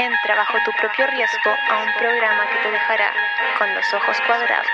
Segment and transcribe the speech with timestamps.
[0.00, 3.12] Entra bajo tu propio riesgo a un programa que te dejará
[3.58, 4.66] con los ojos cuadrados.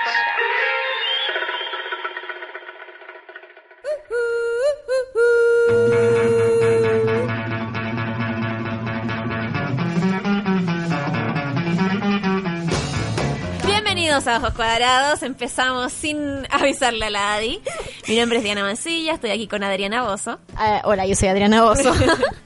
[13.65, 17.63] Bienvenidos a Ojos Cuadrados, empezamos sin avisarle a la Adi.
[18.07, 20.39] Mi nombre es Diana Mancilla, estoy aquí con Adriana Bozo.
[20.55, 21.91] Ah, hola, yo soy Adriana Bozo.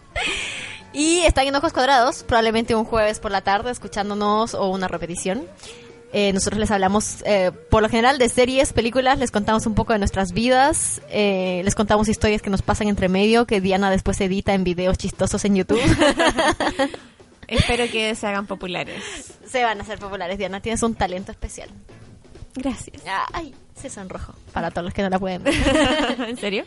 [0.93, 5.45] y están en Ojos Cuadrados, probablemente un jueves por la tarde, escuchándonos o una repetición.
[6.11, 9.93] Eh, nosotros les hablamos, eh, por lo general, de series, películas, les contamos un poco
[9.93, 14.19] de nuestras vidas, eh, les contamos historias que nos pasan entre medio, que Diana después
[14.21, 15.79] edita en videos chistosos en YouTube.
[17.47, 19.03] Espero que se hagan populares.
[19.45, 21.69] Se van a hacer populares, Diana, tienes un talento especial.
[22.55, 23.03] Gracias.
[23.31, 25.53] Ay, se sonrojo, para todos los que no la pueden ver.
[26.27, 26.65] ¿En serio?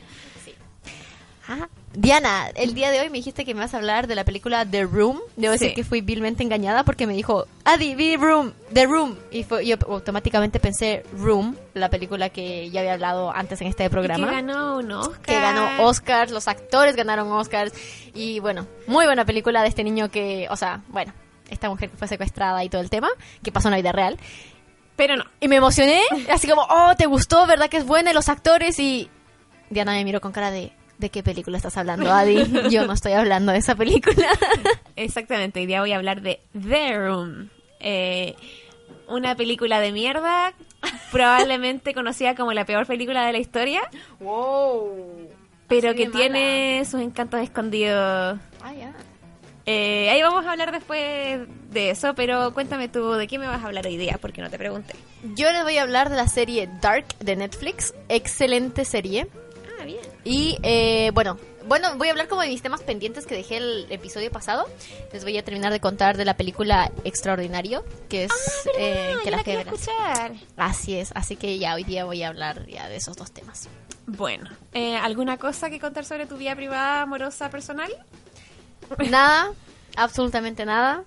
[1.48, 4.24] Ah, Diana, el día de hoy me dijiste que me vas a hablar de la
[4.24, 5.18] película The Room.
[5.36, 5.58] Debo Sí.
[5.60, 9.18] decir que fui vilmente engañada porque me dijo, Adi, vi Room, The Room.
[9.32, 13.90] Y fue- yo automáticamente pensé Room, la película que ya había hablado antes en este
[13.90, 14.28] programa.
[14.28, 15.20] Que ganó un Oscar.
[15.20, 17.72] que ganó Oscars, los actores ganaron Oscars.
[18.14, 21.12] Y bueno, muy buena película de este niño que, o sea, bueno,
[21.50, 23.08] esta mujer que fue secuestrada y todo el tema,
[23.42, 24.16] que pasó en la vida real.
[24.94, 25.24] Pero no.
[25.40, 27.46] Y me emocioné, así como, oh, ¿te gustó?
[27.46, 28.12] ¿Verdad que es buena?
[28.12, 29.10] Y los actores y...
[29.70, 32.70] Diana me miró con cara de, ¿de qué película estás hablando, Adi?
[32.70, 34.28] Yo no estoy hablando de esa película.
[34.96, 37.48] Exactamente, hoy día voy a hablar de The Room.
[37.80, 38.34] Eh,
[39.08, 40.54] una película de mierda,
[41.10, 43.82] probablemente conocida como la peor película de la historia,
[44.20, 45.28] wow.
[45.68, 48.38] pero Así que tiene sus encantos escondidos.
[48.62, 48.92] Ah, ya.
[49.64, 53.62] Eh, ahí vamos a hablar después de eso, pero cuéntame tú, ¿de qué me vas
[53.62, 54.18] a hablar hoy día?
[54.20, 54.94] Porque no te pregunté.
[55.36, 57.94] Yo les voy a hablar de la serie Dark de Netflix.
[58.08, 59.28] Excelente serie.
[60.22, 60.28] Ah.
[60.28, 63.86] Y eh, bueno, bueno, voy a hablar como de mis temas pendientes que dejé el
[63.90, 64.68] episodio pasado.
[65.12, 68.32] Les voy a terminar de contar de la película Extraordinario, que es
[68.78, 70.32] eh, que la la que escuchar.
[70.56, 73.68] Así es, así que ya hoy día voy a hablar ya de esos dos temas.
[74.06, 77.90] Bueno, eh, ¿alguna cosa que contar sobre tu vida privada, amorosa, personal?
[79.10, 79.52] Nada,
[79.96, 81.04] absolutamente nada.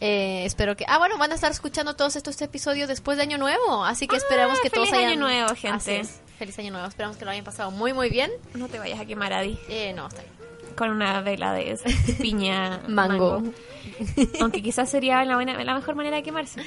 [0.00, 0.84] Eh, espero que.
[0.88, 4.16] Ah, bueno, van a estar escuchando todos estos episodios después de Año Nuevo, así que
[4.16, 5.12] Ah, esperamos que todos feliz hayan.
[5.12, 6.02] Año Nuevo, gente.
[6.38, 6.86] Feliz Año Nuevo.
[6.88, 8.30] Esperamos que lo hayan pasado muy, muy bien.
[8.54, 10.34] No te vayas a quemar, Adi, Eh, no, está bien.
[10.76, 11.78] con una vela de
[12.20, 13.42] piña Mango.
[14.40, 16.62] Aunque quizás sería la, buena, la mejor manera de quemarse.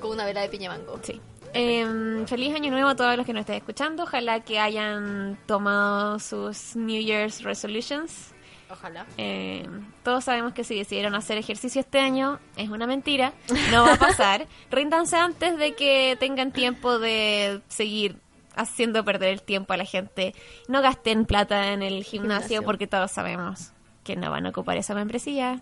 [0.00, 0.98] Con una vela de piña mango.
[1.02, 1.20] Sí.
[1.52, 4.04] Em, feliz año nuevo a todos los que nos estén escuchando.
[4.04, 8.30] Ojalá que hayan tomado sus New Year's resolutions.
[8.70, 9.04] Ojalá.
[9.18, 9.66] Eh,
[10.04, 13.32] todos sabemos que si decidieron hacer ejercicio este año es una mentira,
[13.72, 14.46] no va a pasar.
[14.70, 18.14] Ríndanse antes de que tengan tiempo de seguir
[18.54, 20.34] haciendo perder el tiempo a la gente.
[20.68, 22.62] No gasten plata en el gimnasio, Gimnasio.
[22.62, 23.72] porque todos sabemos
[24.04, 25.60] que no van a ocupar esa membresía.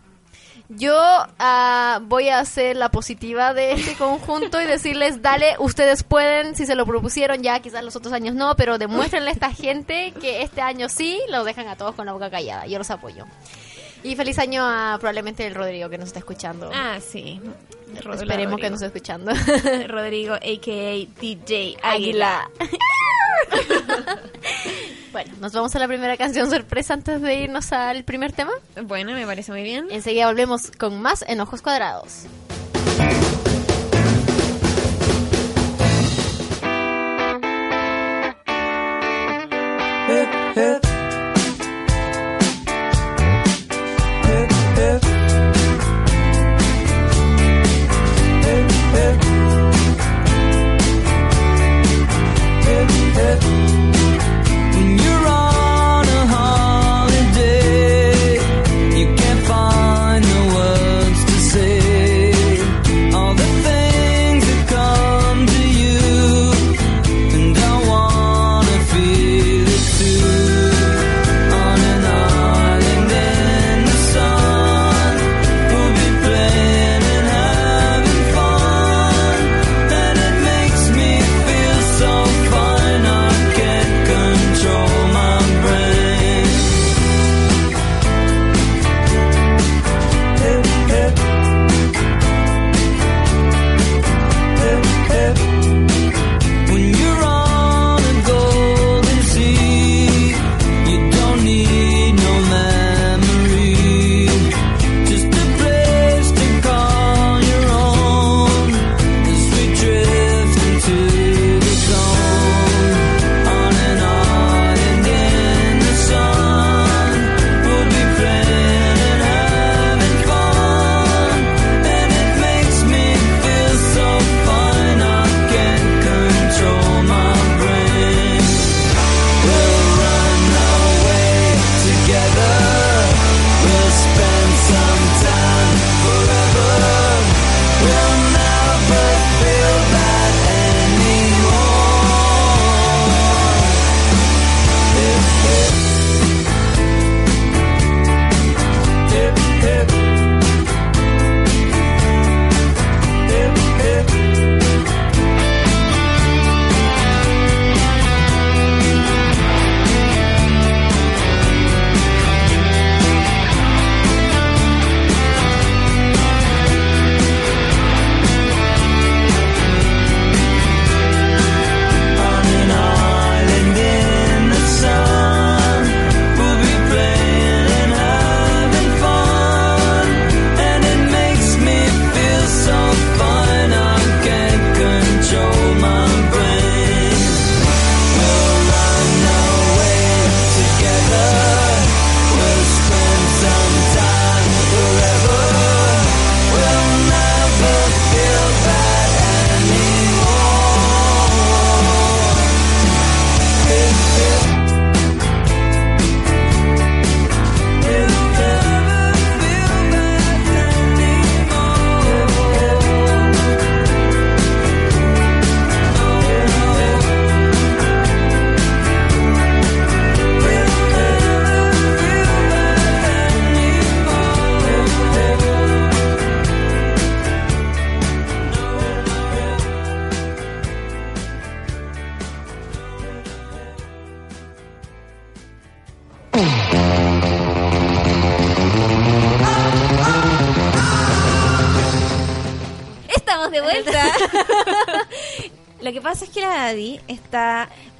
[0.69, 0.95] Yo
[1.39, 6.67] ah, voy a ser la positiva de este conjunto y decirles, dale, ustedes pueden, si
[6.67, 10.43] se lo propusieron ya, quizás los otros años no, pero demuéstrenle a esta gente que
[10.43, 12.67] este año sí, los dejan a todos con la boca callada.
[12.67, 13.25] Yo los apoyo.
[14.03, 16.71] Y feliz año a probablemente el Rodrigo que nos está escuchando.
[16.73, 17.41] Ah, sí.
[17.95, 18.57] Esperemos Rodrigo.
[18.57, 19.33] que nos esté escuchando.
[19.89, 21.21] Rodrigo, a.k.a.
[21.21, 22.51] DJ Águila.
[25.13, 28.53] bueno, nos vamos a la primera canción sorpresa antes de irnos al primer tema.
[28.83, 29.87] Bueno, me parece muy bien.
[29.91, 32.27] Enseguida volvemos con más en Ojos Cuadrados.
[40.59, 40.88] When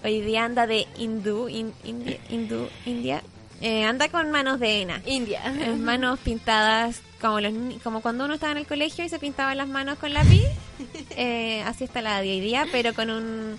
[0.09, 3.23] hoy día anda de hindú, in- india, hindú, india,
[3.61, 5.03] eh, anda con manos de henna.
[5.07, 5.43] India.
[5.47, 7.53] Eh, manos pintadas como los
[7.83, 10.43] como cuando uno estaba en el colegio y se pintaban las manos con lápiz.
[11.21, 13.59] Eh, así está la Daddy hoy día, pero con un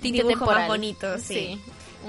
[0.00, 0.58] Tinte dibujo temporal.
[0.62, 1.24] más bonito, sí.
[1.24, 1.60] Sí.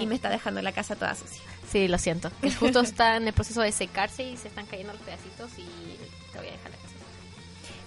[0.01, 1.39] Y me está dejando la casa toda sucia.
[1.71, 2.31] Sí, lo siento.
[2.41, 5.65] Que justo está en el proceso de secarse y se están cayendo los pedacitos y
[6.31, 6.89] te voy a dejar la casa.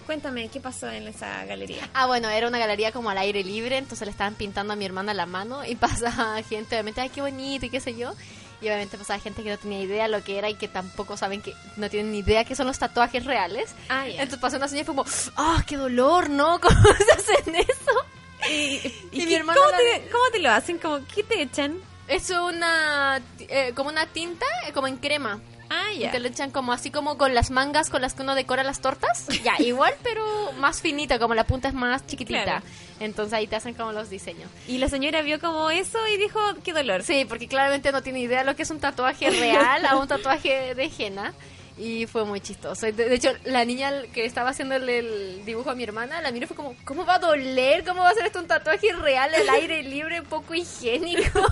[0.06, 1.88] Cuéntame, ¿qué pasó en esa galería?
[1.94, 4.84] Ah, bueno, era una galería como al aire libre, entonces le estaban pintando a mi
[4.84, 8.12] hermana la mano y pasaba gente, obviamente, ay, qué bonito y qué sé yo.
[8.60, 11.42] Y obviamente pasaba gente que no tenía idea lo que era y que tampoco saben
[11.42, 13.74] que no tienen ni idea que son los tatuajes reales.
[13.88, 14.06] Ah.
[14.06, 16.60] Entonces pasó una señora y fue como, ah, qué dolor, ¿no?
[16.60, 18.48] ¿Cómo se hacen eso?
[18.48, 18.80] ¿Y,
[19.26, 20.78] mi hermana ¿cómo, la te, cómo lo hacen?
[20.78, 21.80] Como, ¿Qué te echan?
[22.06, 25.40] Es una, eh, como una tinta, eh, como en crema.
[25.72, 28.34] Ah, Y te lo echan como así como con las mangas con las que uno
[28.34, 29.26] decora las tortas.
[29.42, 30.22] Ya, igual, pero
[30.58, 32.44] más finita, como la punta es más chiquitita.
[32.44, 32.64] Claro.
[33.00, 34.48] Entonces ahí te hacen como los diseños.
[34.68, 37.02] Y la señora vio como eso y dijo, qué dolor.
[37.02, 40.74] Sí, porque claramente no tiene idea lo que es un tatuaje real a un tatuaje
[40.74, 41.32] de henna.
[41.78, 42.86] Y fue muy chistoso.
[42.86, 46.44] De, de hecho, la niña que estaba haciéndole el dibujo a mi hermana, la miró
[46.44, 47.84] y fue como, ¿cómo va a doler?
[47.84, 51.40] ¿Cómo va a ser esto un tatuaje real al aire libre, poco higiénico?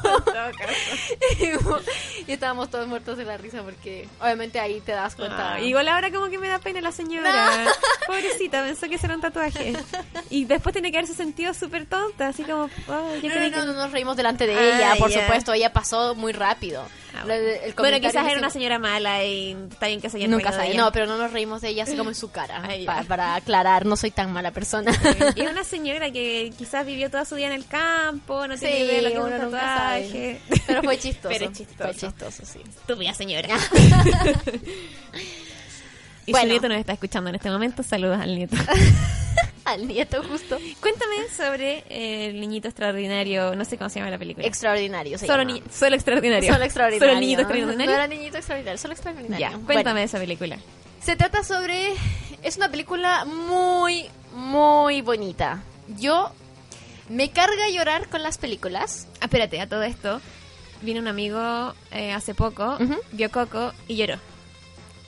[2.27, 5.55] y estábamos todos muertos de la risa porque obviamente ahí te das cuenta.
[5.55, 7.67] Ah, igual ahora como que me da pena la señora.
[8.07, 9.73] Pobrecita, pensó que era un tatuaje.
[10.29, 13.51] Y después tiene que haberse sentido súper tonta, así como, oh, yo No, no, que...
[13.51, 16.85] no, no nos reímos delante de Ah, ella, por supuesto, ella pasó muy rápido.
[17.15, 20.29] Ah, de- el bueno, quizás era una señora mala y está bien que se haya
[20.29, 22.85] Nunca sabe, no, pero no nos reímos de ella así como en su cara, Ay,
[22.87, 23.09] pa- ya.
[23.09, 24.93] para aclarar, no soy tan mala persona.
[25.35, 28.83] Y una señora que quizás vivió toda su vida en el campo, no tiene Sí,
[28.83, 30.41] idea de lo que es uno un tatuaje.
[30.67, 31.29] Pero fue chistoso.
[31.39, 31.85] Pero chistoso.
[31.85, 32.61] Fue chistoso, sí.
[32.69, 33.49] Estúpida señora.
[36.27, 36.45] y Bueno.
[36.47, 37.83] su nieto nos está escuchando en este momento.
[37.83, 38.57] Saludos al nieto.
[39.65, 40.59] Al nieto justo.
[40.81, 43.55] Cuéntame sobre el niñito extraordinario.
[43.55, 44.47] No sé cómo se llama la película.
[44.47, 45.53] Extraordinario se solo, llama.
[45.55, 46.53] ni- solo extraordinario.
[46.53, 47.01] Solo extraordinario.
[47.09, 47.87] Solo el niñito extraordinario.
[47.91, 49.39] No era niñito extraordinario, solo extraordinario.
[49.39, 50.59] Ya, Bueno, cuéntame de esa película.
[51.03, 51.93] se trata sobre...
[52.43, 55.63] Es una película muy, muy bonita.
[55.99, 56.33] Yo
[57.11, 59.07] me carga llorar con las películas.
[59.21, 60.21] Ah, espérate, a todo esto.
[60.83, 62.97] Vino un amigo eh, hace poco, Ujú.
[63.13, 64.17] vio Coco y lloró.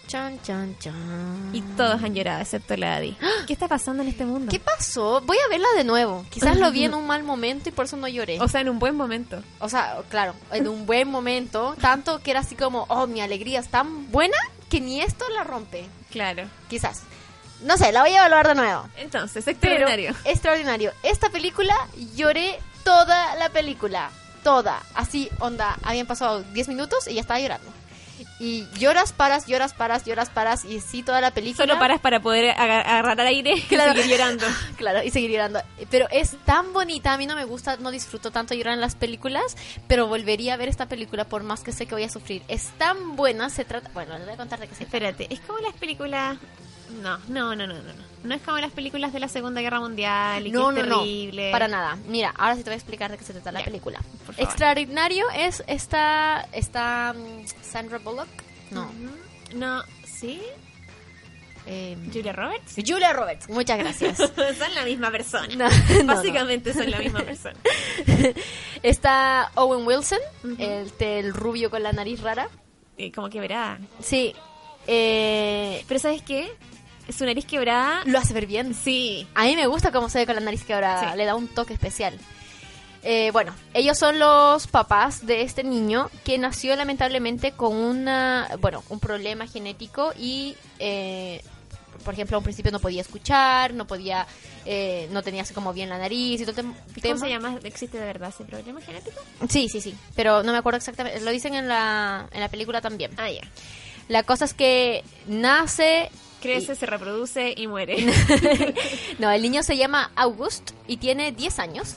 [0.07, 1.51] Chan, chan, chan.
[1.53, 3.17] Y todos han llorado, excepto la Adi.
[3.47, 4.51] ¿Qué está pasando en este mundo?
[4.51, 5.23] ¿Qué pasó?
[5.23, 6.27] Voy a verla de nuevo.
[6.29, 8.39] Quizás lo vi en un mal momento y por eso no lloré.
[8.41, 9.43] O sea, en un buen momento.
[9.59, 11.75] O sea, claro, en un buen momento.
[11.81, 14.37] Tanto que era así como, oh, mi alegría es tan buena
[14.69, 15.87] que ni esto la rompe.
[16.11, 16.45] Claro.
[16.69, 17.03] Quizás.
[17.63, 18.89] No sé, la voy a evaluar de nuevo.
[18.97, 20.15] Entonces, Pero, extraordinario.
[20.25, 20.93] extraordinario.
[21.03, 21.75] Esta película
[22.17, 24.11] lloré toda la película.
[24.43, 24.83] Toda.
[24.95, 27.71] Así, onda, habían pasado 10 minutos y ya estaba llorando.
[28.45, 30.65] Y lloras, paras, lloras, paras, lloras, paras.
[30.65, 31.65] Y sí, toda la película.
[31.65, 33.93] Solo paras para poder aga- agarrar aire Claro.
[33.93, 34.47] y seguir llorando.
[34.77, 35.63] Claro, y seguir llorando.
[35.91, 38.97] Pero es tan bonita, a mí no me gusta, no disfruto tanto llorar en las
[38.97, 39.57] películas,
[39.87, 42.43] pero volvería a ver esta película por más que sé que voy a sufrir.
[42.49, 43.91] Es tan buena, se trata...
[43.95, 44.97] Bueno, les voy a contar de qué se trata.
[45.09, 46.37] Espérate, es como las películas...
[47.01, 47.83] No, no, no, no, no.
[47.83, 47.93] No,
[48.25, 50.99] no es como las películas de la Segunda Guerra Mundial y No, que es no,
[51.01, 51.47] terrible.
[51.47, 51.97] no, para nada.
[52.07, 54.01] Mira, ahora sí te voy a explicar de qué se trata la película.
[54.37, 58.29] Extraordinario es esta, esta mm, Sandra Bullock.
[58.71, 58.91] No.
[59.55, 60.41] No, ¿sí?
[61.67, 62.75] eh, ¿Julia Roberts?
[62.77, 63.49] Julia Roberts.
[63.49, 64.17] Muchas gracias.
[64.59, 65.47] son la misma persona.
[65.57, 66.15] No, no, no.
[66.15, 67.57] Básicamente son la misma persona.
[68.83, 70.19] Está Owen Wilson,
[70.59, 72.49] el, el rubio con la nariz rara.
[72.97, 73.79] Y como quebrada.
[74.01, 74.35] Sí.
[74.87, 76.53] Eh, Pero ¿sabes qué?
[77.11, 78.03] Su nariz quebrada...
[78.05, 78.75] lo hace ver bien.
[78.75, 79.27] Sí.
[79.35, 81.17] A mí me gusta cómo se ve con la nariz quebrada, Sí.
[81.19, 82.19] le da un toque especial.
[83.05, 88.85] Eh, bueno, ellos son los papás de este niño que nació lamentablemente con una, bueno,
[88.91, 91.43] un problema genético y, eh,
[92.05, 94.25] por ejemplo, a un principio no podía escuchar, no podía,
[94.65, 97.15] eh, no tenía así como bien la nariz y todo el tem- ¿Y tema.
[97.17, 97.59] ¿Cómo se llama?
[97.65, 99.21] ¿Existe de verdad ese problema genético?
[99.49, 102.81] Sí, sí, sí, pero no me acuerdo exactamente, lo dicen en la, en la película
[102.81, 103.11] también.
[103.17, 103.41] Ah, ya.
[104.09, 106.09] La cosa es que nace
[106.43, 107.97] Crece, se reproduce y muere.
[109.19, 111.95] no, el niño se llama August y tiene 10 años.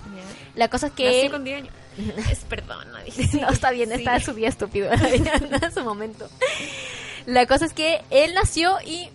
[0.56, 1.74] La cosa es que Nació él- con 10 años.
[2.30, 3.40] Es perdón, no dije.
[3.40, 3.96] no, está bien, Sí.
[3.96, 6.28] está en su día estúpido en su momento.
[7.26, 9.10] La cosa es que él nació y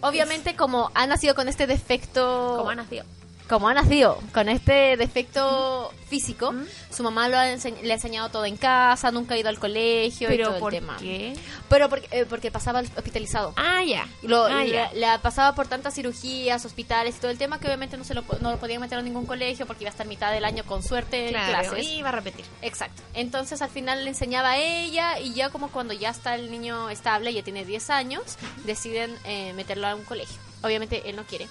[0.00, 2.54] obviamente como ha nacido con este defecto...
[2.58, 3.04] ¿Cómo ha nacido?
[3.52, 6.64] Como ha nacido con este defecto físico, ¿Mm?
[6.90, 10.32] su mamá lo ha le ha enseñado todo en casa, nunca ha ido al colegio
[10.32, 10.96] y todo ¿por el tema.
[10.98, 11.34] qué?
[11.68, 13.52] Pero porque, eh, porque pasaba hospitalizado.
[13.56, 14.08] Ah, ya.
[14.22, 18.04] Lo, Ah, le pasaba por tantas cirugías, hospitales y todo el tema que obviamente no
[18.04, 20.46] se lo, no lo podían meter a ningún colegio porque iba a estar mitad del
[20.46, 21.86] año con suerte en Claro, clases.
[21.86, 22.46] y va a repetir.
[22.62, 23.02] Exacto.
[23.12, 26.88] Entonces al final le enseñaba a ella y ya como cuando ya está el niño
[26.88, 28.22] estable, ya tiene 10 años,
[28.64, 30.36] deciden eh, meterlo a un colegio.
[30.62, 31.48] Obviamente él no quiere.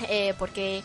[0.00, 0.82] Eh, porque...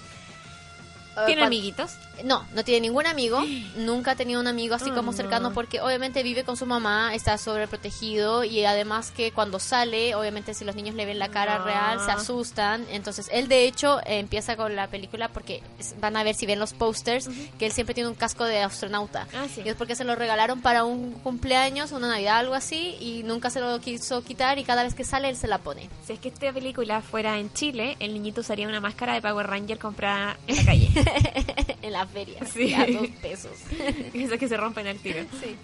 [1.26, 1.98] ¿Tiene amiguitos?
[2.24, 3.42] No, no tiene ningún amigo.
[3.76, 5.18] Nunca ha tenido un amigo así Oh, como no.
[5.18, 10.54] cercano porque obviamente vive con su mamá, está sobreprotegido y además que cuando sale, obviamente
[10.54, 11.66] si los niños le ven la cara No.
[11.66, 12.86] real se asustan.
[12.90, 15.62] Entonces él de hecho eh, empieza con la película porque
[16.00, 19.28] van a ver si ven los posters que él siempre tiene un casco de astronauta.
[19.34, 19.62] Ah, sí.
[19.66, 23.50] Y es porque se lo regalaron para un cumpleaños, una Navidad, algo así y nunca
[23.50, 25.90] se lo quiso quitar y cada vez que sale él se la pone.
[26.06, 29.48] Si es que esta película fuera en Chile, el niñito usaría una máscara de Power
[29.48, 30.90] Ranger comprada en la calle.
[31.82, 32.46] en la feria.
[32.46, 32.74] Sí.
[32.74, 33.52] A dos pesos.
[34.14, 35.26] Esas que se rompen al tiro.
[35.42, 35.56] Sí.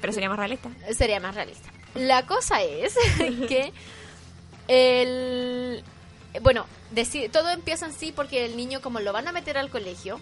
[0.00, 0.70] Pero sería más realista.
[0.96, 1.70] sería más realista.
[1.94, 2.94] La cosa es
[3.48, 3.72] que
[4.68, 5.82] el
[6.42, 6.66] bueno,
[7.32, 10.20] todo empieza en sí porque el niño como lo van a meter al colegio,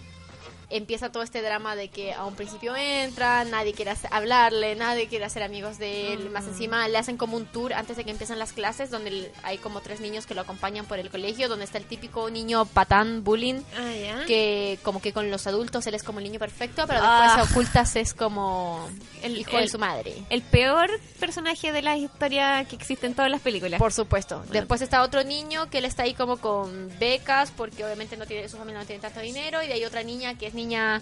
[0.69, 5.25] empieza todo este drama de que a un principio entra, nadie quiere hablarle, nadie quiere
[5.25, 8.37] hacer amigos de él, más encima le hacen como un tour antes de que empiezan
[8.39, 11.77] las clases donde hay como tres niños que lo acompañan por el colegio, donde está
[11.77, 16.19] el típico niño patán bullying Ah, que como que con los adultos él es como
[16.19, 17.39] el niño perfecto, pero después Ah.
[17.39, 18.89] a ocultas es como
[19.23, 20.13] el El- hijo de su madre.
[20.29, 23.79] El peor personaje de la historia que existe en todas las películas.
[23.79, 24.43] Por supuesto.
[24.51, 28.47] Después está otro niño que él está ahí como con becas porque obviamente no tiene
[28.49, 31.01] su familia no tiene tanto dinero y de ahí otra niña que es niña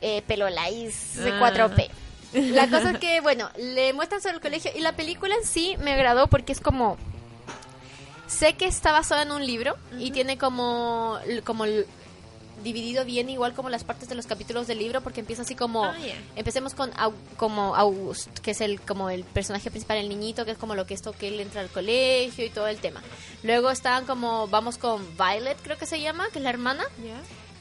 [0.00, 1.38] eh, pelo laís de Ah.
[1.40, 1.88] 4P.
[2.32, 5.76] La cosa es que, bueno, le muestran sobre el colegio y la película en sí
[5.78, 6.96] me agradó porque es como...
[8.26, 11.64] Sé que está basada en un libro y tiene como, como
[12.64, 15.84] dividido bien igual como las partes de los capítulos del libro porque empieza así como
[15.84, 15.94] Ah,
[16.34, 20.50] empecemos con Au- como August que es el como el personaje principal el niñito que
[20.52, 23.00] es como lo que esto que él entra al colegio y todo el tema.
[23.44, 26.82] Luego están como vamos con Violet creo que se llama que es la hermana.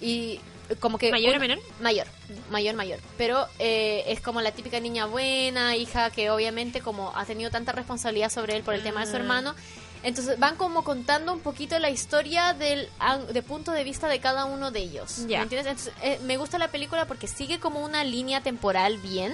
[0.01, 0.39] Y
[0.79, 1.59] como que ¿Mayor o menor?
[1.81, 2.07] mayor
[2.49, 7.25] mayor mayor pero eh, es como la típica niña buena hija que obviamente como ha
[7.25, 9.19] tenido tanta responsabilidad sobre él por el tema de su Ah.
[9.19, 9.55] hermano
[10.03, 12.87] entonces van como contando un poquito la historia del
[13.33, 15.19] de punto de vista de cada uno de ellos.
[15.27, 15.65] ¿me entiendes?
[15.65, 19.33] Entonces, eh, me gusta la película porque sigue como una línea temporal bien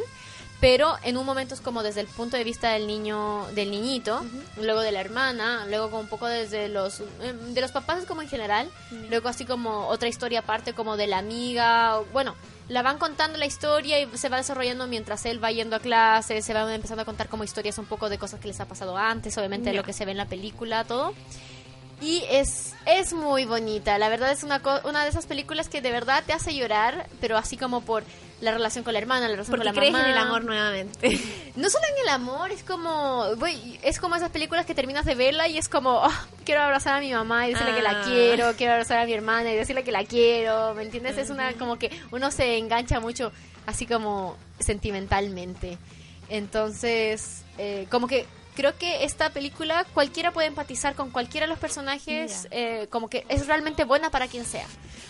[0.62, 4.24] pero en un momento es como desde el punto de vista del niño del niñito
[4.62, 8.06] luego de la hermana luego como un poco desde los eh, de los papás es
[8.06, 8.70] como en general
[9.10, 12.36] luego así como otra historia aparte como de la amiga o- bueno
[12.70, 16.46] la van contando la historia y se va desarrollando mientras él va yendo a clases
[16.46, 18.96] se van empezando a contar como historias un poco de cosas que les ha pasado
[18.98, 19.76] antes obviamente Ya.
[19.78, 21.14] lo que se ve en la película todo
[22.04, 24.00] y es, es muy bonita.
[24.00, 27.06] La verdad es una, co- una de esas películas que de verdad te hace llorar,
[27.20, 28.04] pero así como por
[28.42, 30.06] la relación con la hermana, la relación Porque con la crees mamá.
[30.06, 31.20] en el amor nuevamente.
[31.56, 33.26] No solo en el amor, es como,
[33.84, 37.00] es como esas películas que terminas de verla y es como, "Ah, quiero abrazar a
[37.02, 38.04] mi mamá y decirle que la Ah.
[38.06, 41.18] quiero, quiero abrazar a mi hermana y decirle que la quiero, ¿me entiendes?
[41.18, 43.34] Es una como que uno se engancha mucho
[43.66, 45.78] así como sentimentalmente.
[46.30, 51.60] Entonces, eh, como que creo que esta película cualquiera puede empatizar con cualquiera de los
[51.60, 54.68] personajes, eh, como que es realmente buena para quien sea.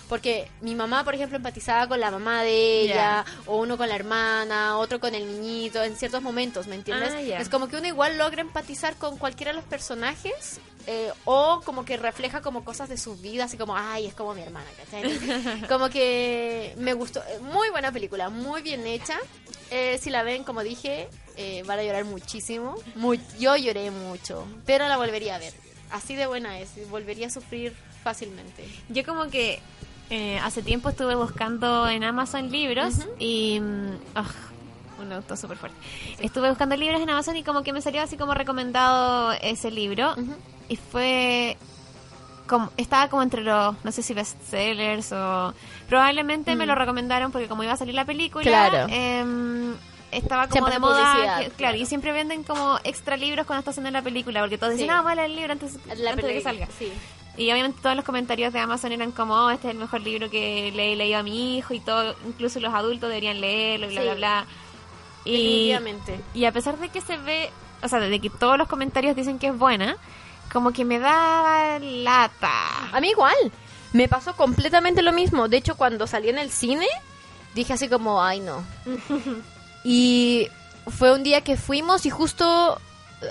[0.10, 3.96] Porque mi mamá, por ejemplo, empatizaba con la mamá de ella, o uno con la
[3.96, 7.14] hermana, otro con el niñito, en ciertos momentos, ¿me entiendes?
[7.14, 7.40] Ah.
[7.40, 11.86] Es como que uno igual logra empatizar con cualquiera de los personajes, eh, o como
[11.86, 15.64] que refleja como cosas de su vida, así como, ay, es como mi hermana, ¿cachai?
[15.70, 19.18] como que me gustó, eh, muy buena película, muy bien hecha.
[19.70, 21.08] Eh, si la ven, como dije,
[21.38, 22.76] eh, van a llorar muchísimo.
[22.96, 25.54] Muy, yo lloré mucho, pero la volvería a ver.
[25.92, 27.74] Así de buena es, volvería a sufrir
[28.04, 28.66] fácilmente.
[28.90, 29.60] Yo como que
[30.10, 33.62] eh, hace tiempo estuve buscando en Amazon libros y...
[34.16, 34.26] ah,
[35.02, 35.78] un auto súper fuerte.
[36.20, 40.12] Estuve buscando libros en Amazon y como que me salió así como recomendado ese libro.
[40.14, 40.36] Ujú.
[40.72, 41.58] Y fue...
[42.48, 45.54] Como, estaba como entre los, no sé si bestsellers o...
[45.88, 48.44] Probablemente me lo recomendaron porque como iba a salir la película...
[48.44, 48.88] Claro.
[48.90, 49.74] em,
[50.12, 51.78] estaba como Siempre de moda, que- claro, claro.
[51.78, 54.94] y siempre venden como extra libros cuando está haciendo la película, porque todos dicen, Sí.
[54.94, 56.68] ah, vale el libro antes, La antes de que salga.
[56.78, 56.92] Sí.
[57.38, 60.30] Y obviamente todos los comentarios de Amazon eran como, oh, este es el mejor libro
[60.30, 63.92] que le he leído a mi hijo y todo, incluso los adultos deberían leerlo y
[63.92, 64.06] bla, Sí.
[64.08, 64.46] bla, bla.
[65.24, 66.20] Y, Definitivamente.
[66.34, 67.50] y a pesar de que se ve,
[67.82, 69.96] o sea, de que todos los comentarios dicen que es buena,
[70.52, 72.90] como que me da lata.
[72.92, 73.36] A mí igual.
[73.94, 75.48] Me pasó completamente lo mismo.
[75.48, 76.88] De hecho, cuando salí en el cine,
[77.56, 78.64] dije así como, ay no.
[79.84, 80.48] y
[80.88, 82.80] fue un día que fuimos y justo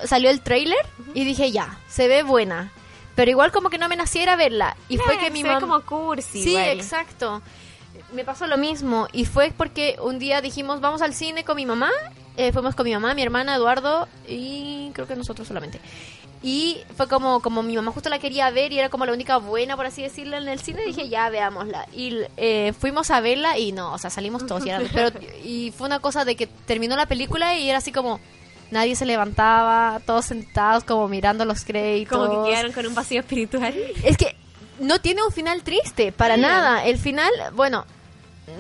[0.05, 0.85] salió el trailer
[1.15, 2.73] y dije, ya, se ve buena.
[3.15, 4.77] Pero igual como que no me naciera verla.
[4.89, 5.61] Y fue Claro, que mi mamá...
[5.61, 6.43] como cursi.
[6.43, 6.69] Sí, igual.
[6.69, 7.43] exacto.
[8.13, 9.09] Me pasó lo mismo.
[9.13, 11.91] Y fue porque un día dijimos, vamos al cine con mi mamá.
[12.37, 15.81] Eh, fuimos con mi mamá, mi hermana, Eduardo y creo que nosotros solamente.
[16.43, 19.37] Y fue como, como mi mamá justo la quería ver y era como la única
[19.37, 20.83] buena, por así decirlo, en el cine.
[20.87, 21.87] Dije, ya, veámosla.
[21.93, 24.65] Y eh, fuimos a verla y no, o sea, salimos todos.
[24.65, 25.11] Y, era- pero,
[25.45, 28.21] y fue una cosa de que terminó la película y era así como...
[28.71, 32.17] Nadie se levantaba, todos sentados como mirando los créditos.
[32.17, 33.75] Como que quedaron con un vacío espiritual.
[34.05, 34.37] Es que
[34.79, 36.85] no tiene un final triste, para nada.
[36.85, 37.85] El final, bueno,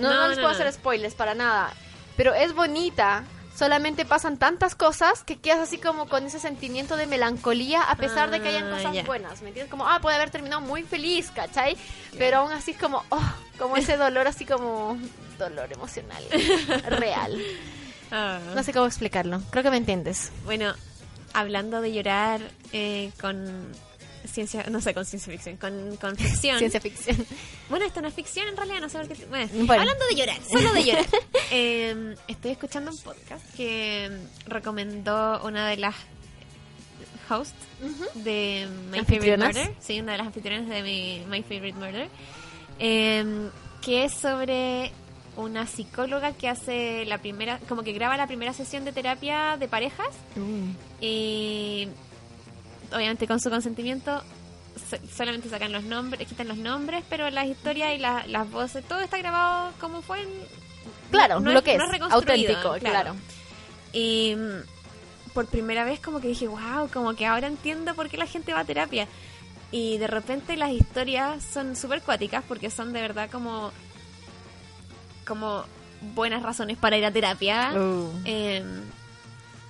[0.00, 1.72] no, No, no les no, puedo hacer spoilers para nada,
[2.16, 3.22] pero es bonita.
[3.60, 8.30] Solamente pasan tantas cosas que quedas así como con ese sentimiento de melancolía a pesar
[8.30, 9.70] de que hayan Ah, cosas buenas, ¿me entiendes?
[9.70, 11.76] Como, ah, puede haber terminado muy feliz, ¿cachai?
[12.16, 14.96] Pero aún así es como, oh, como ese dolor así como
[15.38, 16.24] dolor emocional,
[16.88, 17.38] real.
[18.12, 18.40] Ah.
[18.56, 20.32] No sé cómo explicarlo, creo que me entiendes.
[20.44, 20.74] Bueno,
[21.32, 22.40] hablando de llorar
[22.72, 23.70] eh, con
[24.30, 26.58] ciencia, no sé, con ciencia ficción, con, con ficción.
[26.58, 27.16] Ciencia ficción.
[27.68, 29.26] Bueno, esto no es ficción en realidad, no sé por qué.
[29.26, 29.82] Bueno, Bueno.
[29.82, 31.06] hablando de llorar, solo de llorar.
[31.52, 34.08] Eh, estoy escuchando un podcast que
[34.46, 35.96] recomendó una de las
[37.28, 37.52] hosts
[38.14, 39.36] de My Favorite.
[39.36, 39.74] Murder.
[39.80, 42.08] Sí, una de las anfitrionas de mi, My Favorite Murder.
[42.78, 43.50] eh,
[43.82, 44.92] que es sobre
[45.36, 49.66] una psicóloga que hace la primera, como que graba la primera sesión de terapia de
[49.68, 50.08] parejas
[51.00, 51.88] y
[52.92, 54.22] obviamente con su consentimiento
[54.90, 58.84] so- solamente sacan los nombres, quitan los nombres, pero las historias y la- las voces,
[58.86, 60.28] todo está grabado como fue en-
[61.10, 61.78] Claro, no lo que es,
[62.14, 63.16] auténtico, claro.
[63.92, 68.16] Y mm, por primera vez como que dije, wow, como que ahora entiendo por qué
[68.16, 69.06] la gente va a terapia.
[69.72, 73.70] Y de repente las historias son súper cuáticas porque son de verdad como
[75.26, 75.64] como
[76.14, 77.72] buenas razones para ir a terapia.
[77.74, 78.10] Uh.
[78.24, 78.64] Eh,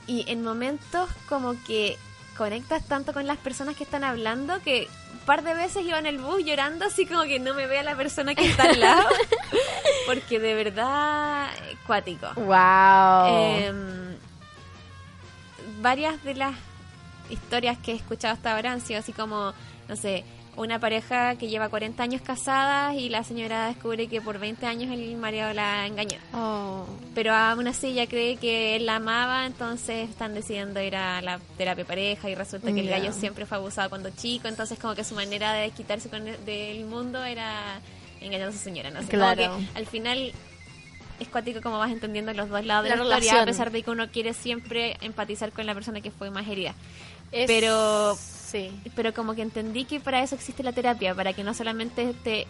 [0.06, 1.96] y en momentos como que
[2.40, 6.06] conectas tanto con las personas que están hablando que un par de veces iba en
[6.06, 9.10] el bus llorando así como que no me vea la persona que está al lado.
[10.06, 12.28] porque de verdad, eh, cuático.
[12.36, 13.26] Wow.
[13.36, 14.16] Em,
[15.82, 16.54] varias de las
[17.28, 19.52] historias que he escuchado hasta ahora han sido así como,
[19.86, 20.24] no sé,
[20.60, 24.90] una pareja que lleva 40 años casadas y la señora descubre que por 20 años
[24.92, 26.18] el marido la engañó.
[26.34, 26.84] Oh.
[27.14, 31.38] Pero aún así ella cree que él la amaba, entonces están decidiendo ir a la
[31.56, 35.02] terapia pareja y resulta que el gallo siempre fue abusado cuando chico, entonces como que
[35.04, 37.80] su manera de quitarse con el- del mundo era
[38.20, 39.56] engañando a su señora, no sé, como Claro.
[39.58, 40.32] que al final
[41.20, 43.42] es cuático como vas entendiendo los dos lados de La la, historia, relación.
[43.42, 46.74] a pesar de que uno quiere siempre empatizar con la persona que fue más herida.
[47.32, 48.16] Es- Pero-
[48.50, 48.70] Sí.
[48.96, 52.46] Pero como que entendí que para eso existe la terapia, para que no solamente te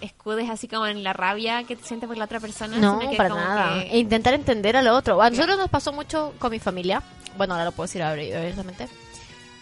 [0.00, 3.10] escudes así como en la rabia que te sientes por la otra persona, No, sino
[3.10, 3.74] que para como nada.
[3.74, 5.20] que- E intentar entender al otro.
[5.20, 7.02] A nosotros nos pasó mucho con mi familia.
[7.36, 8.88] Bueno, ahora lo puedo decir abiertamente.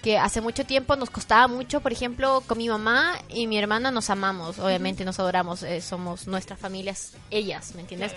[0.02, 3.90] Que hace mucho tiempo nos costaba mucho, por ejemplo, con mi mamá y mi hermana
[3.90, 8.12] nos amamos, obviamente nos adoramos, eh, somos nuestras familias, ellas, ¿me entiendes?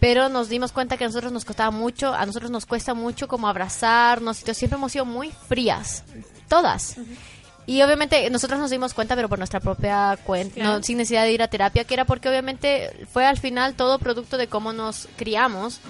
[0.00, 3.28] Pero nos dimos cuenta que a nosotros nos costaba mucho, a nosotros nos cuesta mucho
[3.28, 6.02] como abrazarnos, y siempre hemos sido muy frías,
[6.50, 6.96] todas.
[7.66, 10.70] Y obviamente nosotros nos dimos cuenta, pero por nuestra propia cuenta, Claro.
[10.78, 13.98] no, sin necesidad de ir a terapia, que era porque obviamente fue al final todo
[14.00, 15.80] producto de cómo nos criamos.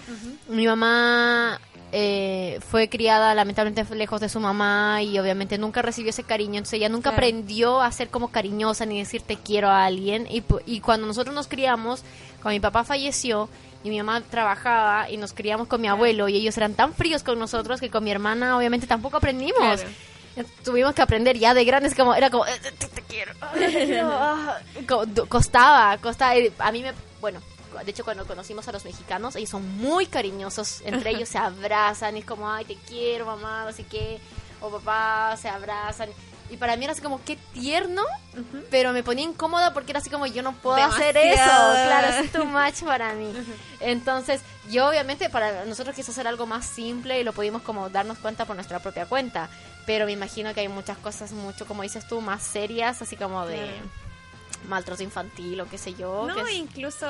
[0.48, 1.58] Mi mamá
[1.92, 6.74] eh, fue criada lamentablemente lejos de su mamá y obviamente nunca recibió ese cariño, entonces
[6.74, 7.16] ella nunca Claro.
[7.16, 10.26] aprendió a ser como cariñosa ni decir te quiero a alguien.
[10.30, 12.02] Y, y cuando nosotros nos criamos,
[12.42, 13.48] cuando mi papá falleció
[13.84, 17.22] y mi mamá trabajaba y nos criamos con mi abuelo y ellos eran tan fríos
[17.22, 19.56] con nosotros que con mi hermana obviamente tampoco aprendimos.
[19.80, 19.88] Claro.
[20.64, 23.32] Tuvimos que aprender ya de grandes, como era como, "Eh, te, te quiero.
[24.02, 26.36] Ah, co- do- costaba, costaba.
[26.36, 27.40] eh, A mí me, bueno,
[27.84, 32.16] de hecho cuando conocimos a los mexicanos, ellos son muy cariñosos, entre ellos se abrazan,
[32.16, 34.20] y es como, ay, te quiero, mamá, no sé qué,
[34.60, 36.08] o papá, se abrazan.
[36.50, 38.64] Y para mí era así como, qué tierno, Ujú.
[38.70, 41.28] pero me ponía incómoda porque era así como, yo no puedo hacer eso.
[41.30, 41.86] Demasiado.
[41.86, 43.32] Claro, es too much para mí.
[43.78, 48.18] Entonces, yo obviamente para nosotros quiso hacer algo más simple y lo pudimos como darnos
[48.18, 49.48] cuenta por nuestra propia cuenta.
[49.86, 53.46] Pero me imagino que hay muchas cosas mucho, como dices tú, más serias, así como
[53.46, 53.70] de
[54.68, 56.26] maltrato infantil o qué sé yo.
[56.26, 57.06] No, que incluso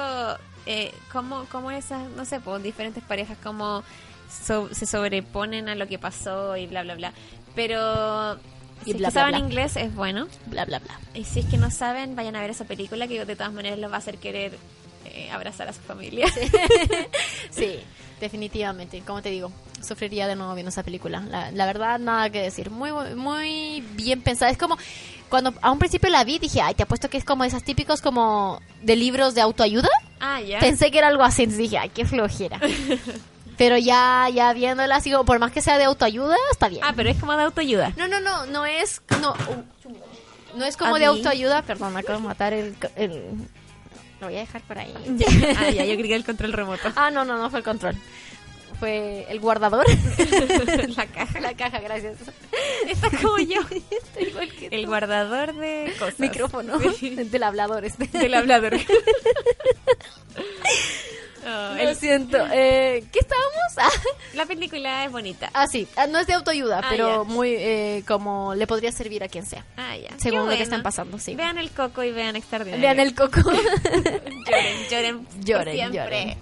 [0.67, 3.83] eh, como, como esas, no sé, pues diferentes parejas como
[4.31, 7.13] so- se sobreponen a lo que pasó y bla, bla, bla.
[7.57, 8.39] Pero
[8.87, 9.39] Y si bla, es que bla, saben bla.
[9.47, 10.29] inglés es bueno.
[10.47, 10.99] bla, bla, bla.
[11.15, 13.79] Y si es que no saben, vayan a ver esa película que de todas maneras
[13.79, 14.53] los va a hacer querer
[15.07, 16.27] eh, abrazar a su familia.
[17.51, 17.81] Sí,
[18.21, 19.03] definitivamente.
[19.07, 19.51] Como te digo,
[19.83, 21.21] sufriría de nuevo viendo esa película.
[21.29, 22.71] La, la verdad, nada que decir.
[22.71, 24.51] Muy, muy bien pensada.
[24.51, 24.79] Es como
[25.29, 28.01] cuando a un principio la vi, dije, ay, te apuesto que es como esas típicos
[28.03, 29.89] como de libros de autoayuda.
[30.21, 30.59] ah, ya.
[30.61, 32.61] Pensé que era algo así, entonces dije, ay, qué flojera.
[33.61, 36.81] Pero ya, ya viéndola, así como, por más que sea de autoayuda, está bien.
[36.83, 37.93] Ah, pero es como de autoayuda.
[37.99, 41.61] No, no, no, no es, no, uh, no es como ¿A de autoayuda.
[41.61, 43.35] Perdón, me acabo de matar el, el-
[44.19, 44.95] Lo voy a dejar por ahí.
[45.59, 46.91] ah, ya, yo creí que el control remoto.
[46.97, 47.95] Ah, no, no, no fue el control.
[48.79, 49.85] Fue el guardador.
[50.97, 51.39] La caja.
[51.41, 52.17] La caja, gracias.
[52.87, 53.61] Está como yo.
[53.91, 54.89] Estoy igual que El tú.
[54.89, 56.19] guardador de cosas.
[56.19, 57.11] micrófono Sí.
[57.15, 58.07] del hablador este.
[58.07, 58.79] Del hablador.
[61.43, 62.37] Oh, Lo el- siento.
[62.53, 63.95] Eh, ¿Qué estábamos?
[64.35, 65.51] la película es bonita.
[65.55, 65.87] Ah, sí.
[65.97, 69.47] Ah, No es de autoayuda, Ah, pero muy eh, como le podría servir a quien
[69.47, 69.65] sea.
[69.77, 70.11] Ah, ya.
[70.19, 71.35] Según lo que están pasando, sí.
[71.35, 72.83] Vean el coco y vean extraordinario.
[72.83, 73.41] Vean el coco.
[74.91, 75.27] Lloren, lloren.
[75.45, 76.37] Lloren, siempre.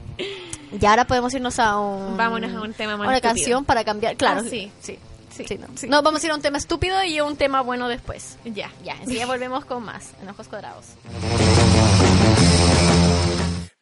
[0.80, 2.16] y ahora podemos irnos a un...
[2.16, 3.34] Vámonos a un tema más a una estúpido.
[3.34, 4.16] canción para cambiar.
[4.16, 4.70] Claro, Ah, sí.
[4.80, 4.98] sí.
[5.30, 5.68] Sí, Sí, no.
[5.76, 5.86] sí.
[5.86, 8.36] No, vamos a ir a un tema estúpido y a un tema bueno después.
[8.44, 8.72] Ya.
[8.82, 10.84] Ya, enseguida volvemos con más en Ojos Cuadrados.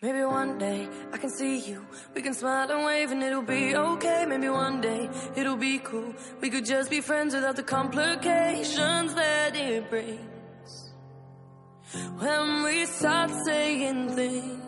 [0.06, 1.84] Maybe one day I can see you.
[2.14, 4.24] We can smile and wave and it'll be okay.
[4.24, 6.14] Maybe one day it'll be cool.
[6.40, 10.92] We could just be friends without the complications that it brings.
[12.18, 14.62] When we start saying things.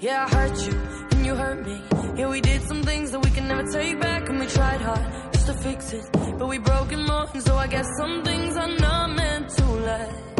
[0.00, 0.76] Yeah, I hurt you
[1.12, 1.80] and you hurt me.
[2.16, 5.32] Yeah, we did some things that we can never take back and we tried hard
[5.32, 6.04] just to fix it.
[6.36, 9.64] But we broke it more, and so I guess some things are not meant to
[9.88, 10.34] last.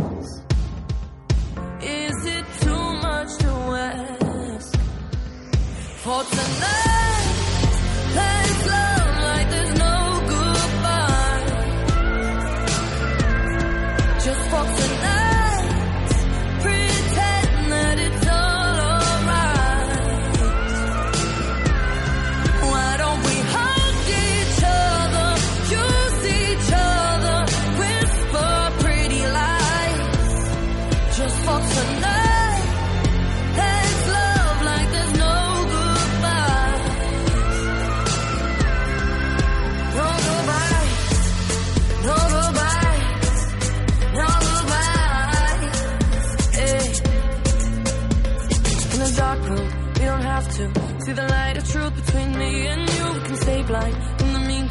[1.87, 2.34] Is it
[3.25, 4.77] much to ask
[6.03, 7.04] for tonight?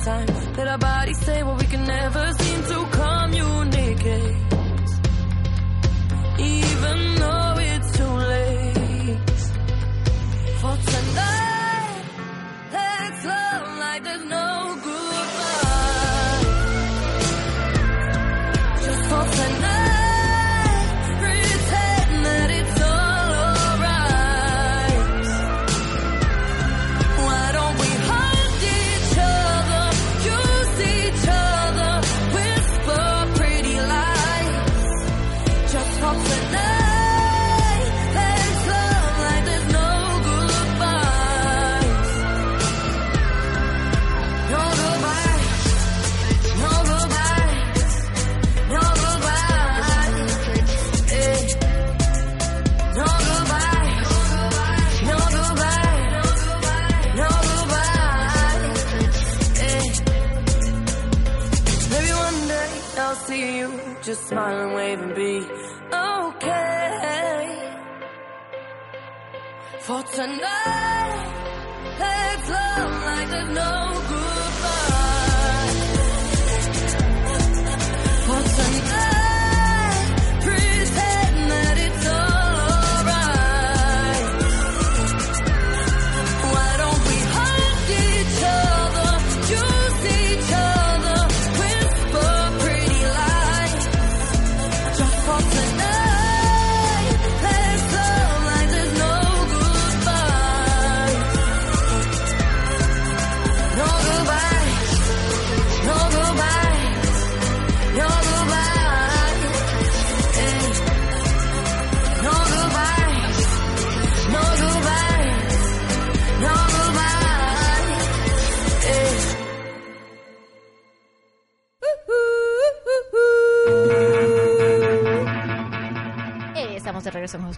[0.06, 0.54] Meantime.
[0.58, 3.13] Let our bodies say what we can never seem to communicate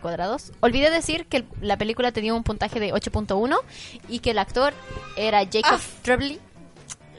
[0.05, 0.51] Cuadrados.
[0.59, 3.57] Olvidé decir que el- la película tenía un puntaje de 8.1
[4.07, 4.71] y que el actor
[5.17, 6.39] era Jacob Tremblay.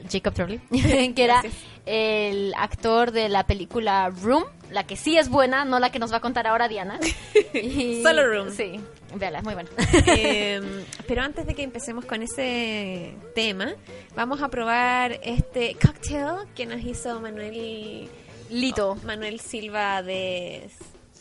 [0.09, 0.59] Jacob Tremblay,
[1.13, 1.53] que era Gracias.
[1.85, 6.13] el actor de la película Room, la que sí es buena, no la que nos
[6.13, 6.97] va a contar ahora Diana.
[7.53, 8.51] Y- Solo Room.
[8.55, 8.79] Sí,
[9.15, 9.69] véala, es muy buena.
[10.07, 10.61] Eh,
[11.09, 13.73] pero antes de que empecemos con ese tema,
[14.15, 18.07] vamos a probar este cocktail que nos hizo Manuel
[18.49, 18.95] Lito.
[19.03, 20.69] Manuel Silva de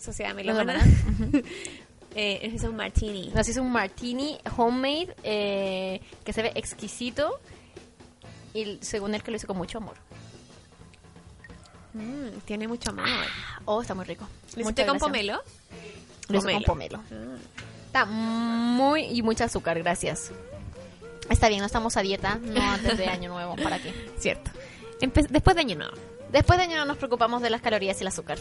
[0.00, 0.74] Sociedad Melómana.
[2.14, 3.30] eh, nos hizo un martini.
[3.35, 7.40] Nos hizo un martini homemade eh, que se ve exquisito
[8.54, 9.96] y según él que lo hizo con mucho amor.
[11.94, 13.06] Mm, tiene mucho amor.
[13.64, 14.26] Oh, está muy rico.
[14.54, 15.42] ¿Lo hiciste con pomelo?
[16.28, 17.00] Lo hizo con pomelo.
[17.87, 20.30] Está muy y mucho azúcar, gracias.
[21.30, 23.92] Está bien, no estamos a dieta, no antes de año nuevo, ¿para qué?
[24.18, 24.50] Cierto.
[25.00, 25.94] Empe- después de año nuevo.
[26.30, 28.38] Después de año no nos preocupamos de las calorías y el azúcar.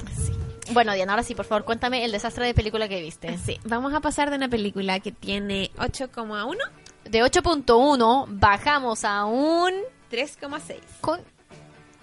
[0.71, 3.37] Bueno, Diana, ahora sí, por favor, cuéntame el desastre de película que viste.
[3.37, 6.57] Sí, vamos a pasar de una película que tiene 8,1
[7.05, 9.71] De 8.1 bajamos a un...
[10.11, 10.75] 3,6.
[11.01, 11.21] con-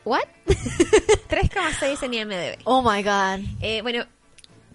[0.04, 0.22] ¿What?
[0.46, 2.58] 3,6 en IMDb.
[2.64, 3.40] Oh my god.
[3.60, 4.04] Eh, bueno,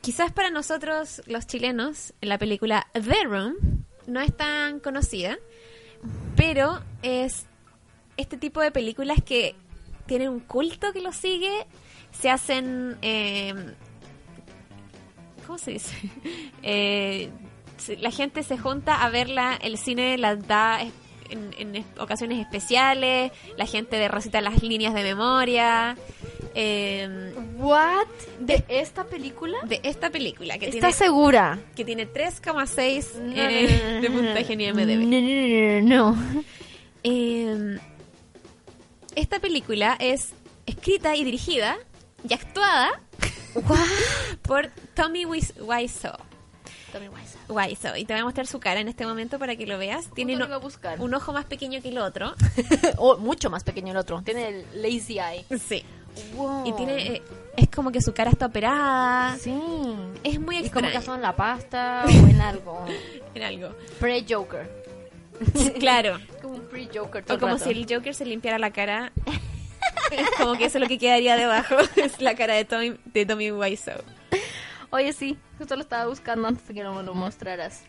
[0.02, 3.56] quizás para nosotros los chilenos, la película The Room
[4.08, 5.38] no es tan conocida,
[6.36, 7.45] pero es
[8.15, 9.56] este tipo de películas que
[10.06, 11.67] tienen un culto que lo sigue,
[12.19, 12.97] se hacen...
[13.01, 13.53] eh,
[15.45, 15.95] ¿Cómo se dice?
[16.63, 17.30] Eh,
[17.99, 20.82] la gente se junta a verla, el cine la da
[21.30, 25.95] en, en es- ocasiones especiales, la gente recita las líneas de memoria.
[26.56, 28.08] eh, ¿What?
[28.41, 29.60] ¿De esta película?
[29.63, 31.60] de esta película que ¿Estás tiene, segura?
[31.75, 35.84] que tiene 3,6 No, eh, de puntaje en IMDb.
[35.84, 36.43] No, no, no.
[37.03, 37.77] Eh,
[39.15, 40.34] esta película es
[40.65, 41.77] escrita y dirigida
[42.27, 43.01] y actuada
[44.43, 46.15] por Tommy Wis- Wiseau.
[46.91, 47.10] Tommy
[47.49, 47.95] Wiseau.
[47.97, 50.10] Y te voy a mostrar su cara en este momento para que lo veas.
[50.13, 50.47] Tiene lo
[50.99, 52.34] un ojo más pequeño que el otro.
[52.97, 54.21] oh, mucho más pequeño el otro.
[54.23, 55.45] Tiene el lazy eye.
[55.60, 55.84] Sí.
[56.36, 56.65] Wow.
[56.67, 57.08] Y tiene...
[57.15, 57.21] eh,
[57.58, 59.38] es como que su cara está operada.
[59.38, 59.53] Sí.
[60.23, 60.91] Es muy Y como extraño.
[60.91, 62.86] que son en la pasta o en algo.
[63.36, 63.69] En algo.
[63.99, 64.67] Pre-Joker.
[65.80, 66.17] claro.
[66.41, 67.23] Como un pre-Joker.
[67.30, 69.12] O como si el Joker se limpiara la cara.
[70.12, 71.76] Es como que eso es lo que quedaría debajo.
[71.96, 74.02] Es la cara de Tommy, de Tommy Wiseau.
[74.89, 75.38] Oye, sí.
[75.58, 77.82] Justo lo estaba buscando antes de que no me lo mostraras.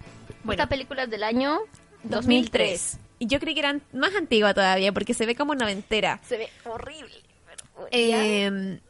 [0.43, 0.61] Bueno.
[0.63, 1.59] Esta película es del año
[2.05, 2.11] 2003.
[2.13, 2.99] 2003.
[3.21, 6.21] Y yo creí que era más antigua todavía porque se ve como noventera.
[6.27, 7.15] Se ve horrible.
[7.47, 8.81] pero- Eh,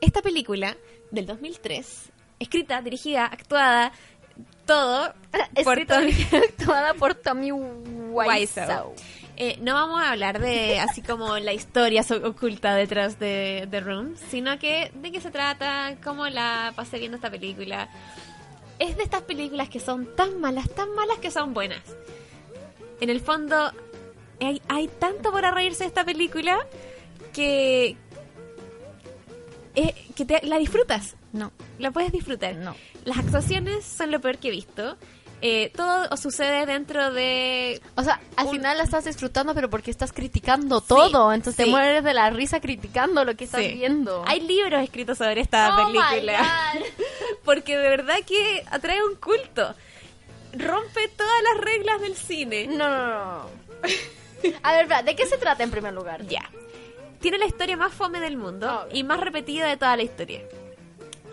[0.00, 0.76] esta película
[1.10, 3.92] del 2003, escrita, dirigida, actuada,
[4.66, 5.12] todo
[5.64, 8.28] por Escrita Tommy y actuada por Tommy Wiseau.
[8.28, 8.94] Wiseau.
[9.40, 14.16] Eh, no vamos a hablar de así como la historia oculta detrás de The Room,
[14.30, 17.88] sino que de qué se trata, cómo la pasé viendo esta película.
[18.80, 21.82] Es de estas películas que son tan malas, tan malas que son buenas.
[23.00, 23.72] En el fondo,
[24.40, 26.58] hay, hay tanto para reírse de esta película
[27.32, 27.96] que,
[29.76, 31.14] eh, que te- la disfrutas.
[31.32, 32.56] No, La puedes disfrutar.
[32.56, 32.74] no.
[33.04, 34.96] Las actuaciones son lo peor que he visto.
[35.40, 39.90] Eh, todo sucede dentro de O sea, al Un- final la estás disfrutando, pero porque
[39.92, 41.32] estás criticando todo.
[41.32, 41.64] Entonces sí.
[41.64, 43.74] te mueres de la risa criticando lo que estás Sí.
[43.74, 44.24] viendo.
[44.26, 46.44] Hay libros escritos sobre esta Oh película.
[47.44, 49.74] Porque de verdad que atrae un culto.
[50.54, 52.66] Rompe todas las reglas del cine.
[52.66, 53.46] No, no, no.
[54.62, 56.26] A ver, ¿de qué se trata en primer lugar?
[56.26, 56.50] Ya.
[57.20, 60.40] Tiene la historia más fome del mundo y más repetida de toda la historia.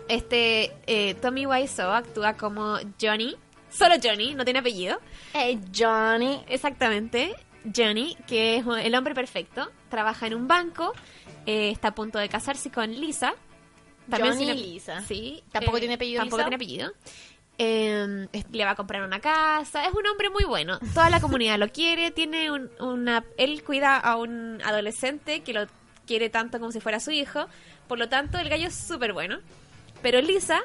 [0.08, 3.36] Este, eh, Tommy Wiseau actúa como Johnny.
[3.76, 4.98] Solo Johnny, no tiene apellido.
[5.34, 6.42] Hey, Johnny.
[6.48, 7.34] Exactamente.
[7.74, 10.92] Johnny, que es el hombre perfecto, trabaja en un banco,
[11.46, 13.34] eh, está a punto de casarse con Lisa.
[14.10, 15.00] Johnny sin Lisa.
[15.02, 15.42] Sí.
[15.50, 16.48] ¿Tampoco eh, tiene apellido Tampoco Lisa?
[16.48, 16.92] tiene apellido.
[17.58, 19.84] Eh, es- le va a comprar una casa.
[19.86, 20.78] Es un hombre muy bueno.
[20.94, 22.10] Toda la comunidad lo quiere.
[22.12, 23.24] Tiene un- una.
[23.36, 25.66] Él cuida a un adolescente que lo
[26.06, 27.46] quiere tanto como si fuera su hijo.
[27.88, 29.38] Por lo tanto, el gallo es súper bueno.
[30.02, 30.60] Pero Lisa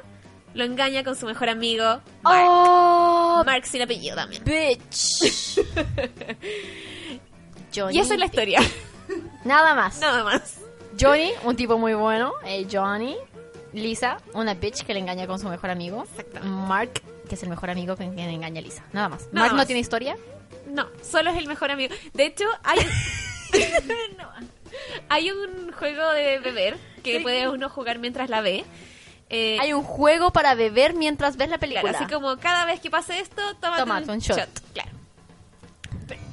[0.54, 1.84] lo engaña con su mejor amigo,
[2.22, 2.46] Mark.
[2.48, 4.42] Oh, Mark sin apellido también.
[4.44, 5.60] bitch.
[7.74, 7.96] Johnny.
[7.96, 8.60] Y esa es la historia.
[9.44, 10.00] Nada más.
[10.00, 10.58] Nada más.
[11.00, 12.32] Johnny, un tipo muy bueno.
[12.70, 13.16] Johnny.
[13.72, 16.04] Lisa, una bitch que le engaña con su mejor amigo.
[16.42, 18.84] Mark, que es el mejor amigo con quien engaña a Lisa.
[18.92, 19.28] Nada más.
[19.32, 20.16] Nada Mark no tiene historia.
[20.66, 21.94] No, solo es el mejor amigo.
[22.12, 22.80] De hecho, hay,
[24.18, 24.30] No.
[25.08, 28.64] hay un juego de beber que puede uno jugar mientras la ve.
[29.34, 31.90] Eh, Hay un juego para beber mientras ves la película.
[31.90, 34.48] claro, así como cada vez que pase esto, tómate, un shot.
[34.74, 34.90] Claro.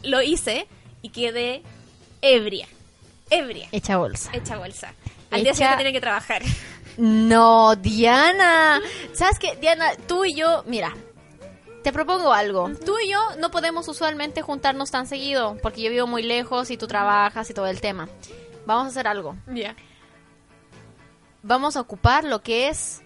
[0.03, 0.67] Lo hice
[1.01, 1.63] y quedé
[2.21, 2.67] ebria.
[3.29, 3.69] Ebria.
[3.71, 4.31] Hecha bolsa.
[4.33, 4.93] Hecha bolsa.
[5.31, 6.41] Al día siguiente tenía que trabajar.
[6.97, 8.81] No, Diana.
[9.13, 9.55] ¿Sabes qué?
[9.55, 10.93] Diana, tú y yo, mira,
[11.81, 12.71] te propongo algo.
[12.85, 16.75] Tú y yo no podemos usualmente juntarnos tan seguido porque yo vivo muy lejos y
[16.77, 18.09] tú trabajas y todo el tema.
[18.65, 19.38] Vamos a hacer algo.
[19.47, 19.77] Ya.
[21.43, 23.02] Vamos a ocupar lo que es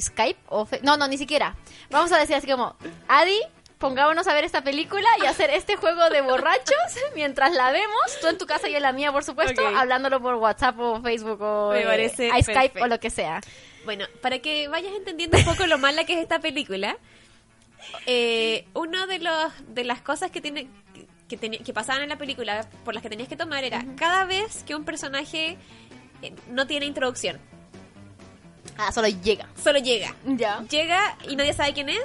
[0.00, 1.56] Skype o Fe- no, no, ni siquiera.
[1.90, 2.76] Vamos a decir así como,
[3.08, 3.40] Adi,
[3.78, 6.76] pongámonos a ver esta película y hacer este juego de borrachos
[7.14, 10.20] mientras la vemos, tú en tu casa y yo en la mía, por supuesto, hablándolo
[10.20, 13.40] por WhatsApp o Facebook o Me eh, parece Skype o lo que sea.
[13.84, 16.98] Bueno, para que vayas entendiendo un poco lo mala que es esta película,
[18.06, 20.68] eh, uno de los de las cosas que tiene
[21.28, 24.64] que, que pasaban en la película por las que tenías que tomar era cada vez
[24.64, 25.56] que un personaje
[26.50, 27.38] no tiene introducción,
[28.76, 29.48] Ah, solo llega.
[29.62, 30.14] solo llega.
[30.24, 30.62] Ya.
[30.70, 32.04] Llega y nadie sabe quién es.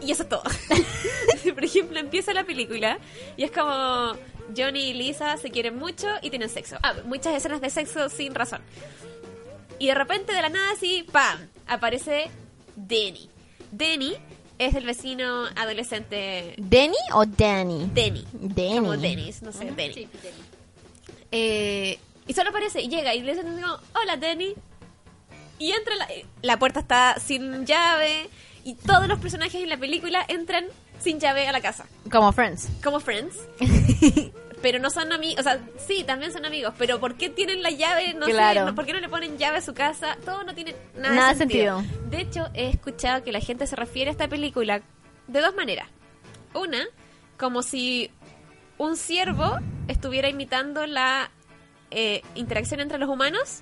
[0.00, 0.42] Y eso es todo.
[1.54, 2.98] Por ejemplo, empieza la película
[3.36, 4.12] y es como
[4.56, 6.76] Johnny y Lisa se quieren mucho y tienen sexo.
[6.82, 8.60] Ah, muchas escenas de sexo sin razón.
[9.78, 11.38] Y de repente, de la nada, así, ¡pam!
[11.66, 12.30] Aparece
[12.76, 13.30] Denny.
[13.70, 14.14] Denny
[14.58, 17.88] es el vecino adolescente ¿Denny o Danny?
[17.94, 18.26] Denny.
[18.32, 18.76] Denny.
[18.80, 20.08] Como Dennis, no sé, Denny.
[21.30, 23.60] Eh, y solo aparece y llega y le dicen,
[24.00, 24.54] hola Denny.
[25.58, 26.06] Y entra, la,
[26.42, 28.28] la puerta está sin llave
[28.62, 30.66] y todos los personajes en la película entran
[31.00, 32.68] sin llave a la casa, Como Friends.
[32.84, 33.36] como Friends.
[34.62, 37.70] pero no son amigos, o sea, sí, también son amigos, pero ¿por qué tienen la
[37.70, 38.14] llave?
[38.14, 38.60] No Claro.
[38.60, 40.16] sé, no- ¿por qué no le ponen llave a su casa?
[40.24, 41.80] Todo no tiene nada, Nada de sentido.
[41.80, 42.08] sentido.
[42.10, 44.82] De hecho, he escuchado que la gente se refiere a esta película
[45.28, 45.88] de dos maneras.
[46.54, 46.84] Una,
[47.38, 48.10] como si
[48.78, 51.30] un ciervo estuviera imitando la
[51.90, 53.60] eh, interacción entre los humanos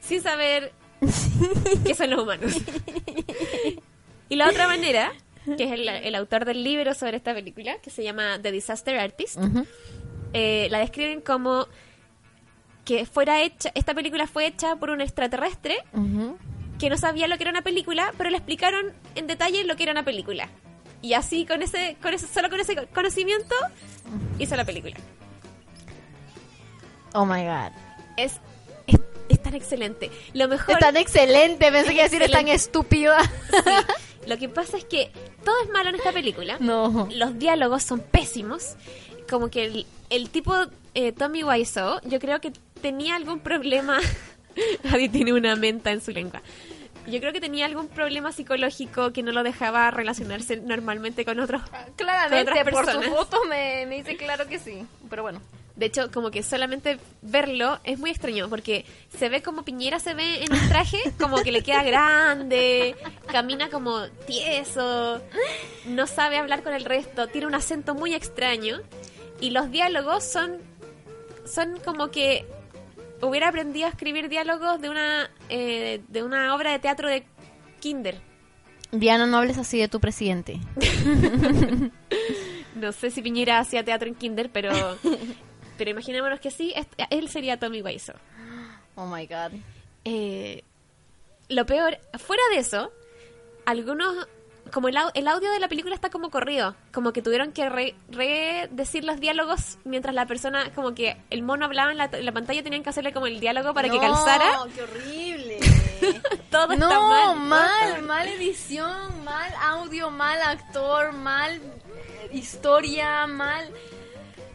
[0.00, 0.72] sin saber
[1.84, 2.54] qué son los humanos.
[4.28, 5.12] y la otra manera,
[5.56, 8.98] que es el, el autor del libro sobre esta película, que se llama The Disaster
[8.98, 9.66] Artist, Ujú.
[10.32, 11.66] eh, la describen como
[12.84, 16.38] que fuera hecha, esta película fue hecha por un extraterrestre Ujú.
[16.78, 19.84] que no sabía lo que era una película, pero le explicaron en detalle lo que
[19.84, 20.48] era una película.
[21.02, 23.54] Y así con ese, con ese, solo con ese conocimiento
[24.38, 24.96] hizo la película.
[27.14, 27.72] Oh my god.
[28.16, 28.34] Es,
[28.86, 30.10] es, es tan excelente.
[30.32, 33.18] Lo mejor, Es tan excelente, pensé que iba a decir es tan estúpida.
[33.24, 35.10] sí, lo que pasa es que
[35.44, 36.56] todo es malo en esta película.
[36.60, 37.08] No.
[37.12, 38.74] Los diálogos son pésimos.
[39.28, 40.54] Como que el, el tipo
[40.94, 43.98] eh, Tommy Wiseau, yo creo que tenía algún problema.
[44.92, 46.42] Adi tiene una menta en su lengua.
[47.06, 51.62] Yo creo que tenía algún problema psicológico que no lo dejaba relacionarse normalmente con otros.
[51.96, 54.86] Claramente, Con otras por su foto me, me dice claro que sí.
[55.08, 55.40] Pero bueno.
[55.76, 58.84] De hecho, como que solamente verlo es muy extraño porque
[59.16, 62.96] se ve como Piñera se ve en el traje, como que le queda grande,
[63.32, 65.22] camina como tieso,
[65.86, 68.80] no sabe hablar con el resto, tiene un acento muy extraño
[69.40, 70.58] y los diálogos son
[71.46, 72.46] son como que
[73.22, 77.24] hubiera aprendido a escribir diálogos de una eh, de una obra de teatro de
[77.80, 78.20] Kinder.
[78.92, 80.58] Diana, no hables así de tu presidente.
[82.74, 84.70] No sé si Piñera hacía teatro en Kinder, pero
[85.76, 86.72] pero imaginémonos que sí,
[87.10, 88.16] él sería Tommy Wiseau.
[88.94, 89.52] Oh my god.
[90.04, 90.62] Eh,
[91.48, 92.92] lo peor, fuera de eso,
[93.66, 94.28] algunos,
[94.72, 97.68] como el, au- el audio de la película está como corrido, como que tuvieron que
[97.68, 102.10] re, re- decir los diálogos mientras la persona, como que el mono hablaba en la,
[102.12, 104.58] en la pantalla, tenían que hacerle como el diálogo para que calzara.
[104.74, 105.58] qué horrible.
[106.50, 107.22] Todo está no, mal.
[107.24, 111.60] todo mal, mal edición, mal audio, mal actor, mal
[112.32, 113.68] historia, mal...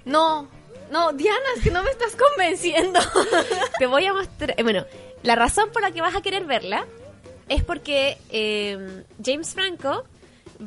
[0.05, 0.47] No,
[0.91, 2.99] no, Diana, es que no me estás convenciendo.
[3.79, 4.53] Te voy a mostrar.
[4.57, 4.85] eh, bueno,
[5.23, 6.85] la razón por la que vas a querer verla
[7.49, 10.05] es porque eh, James Franco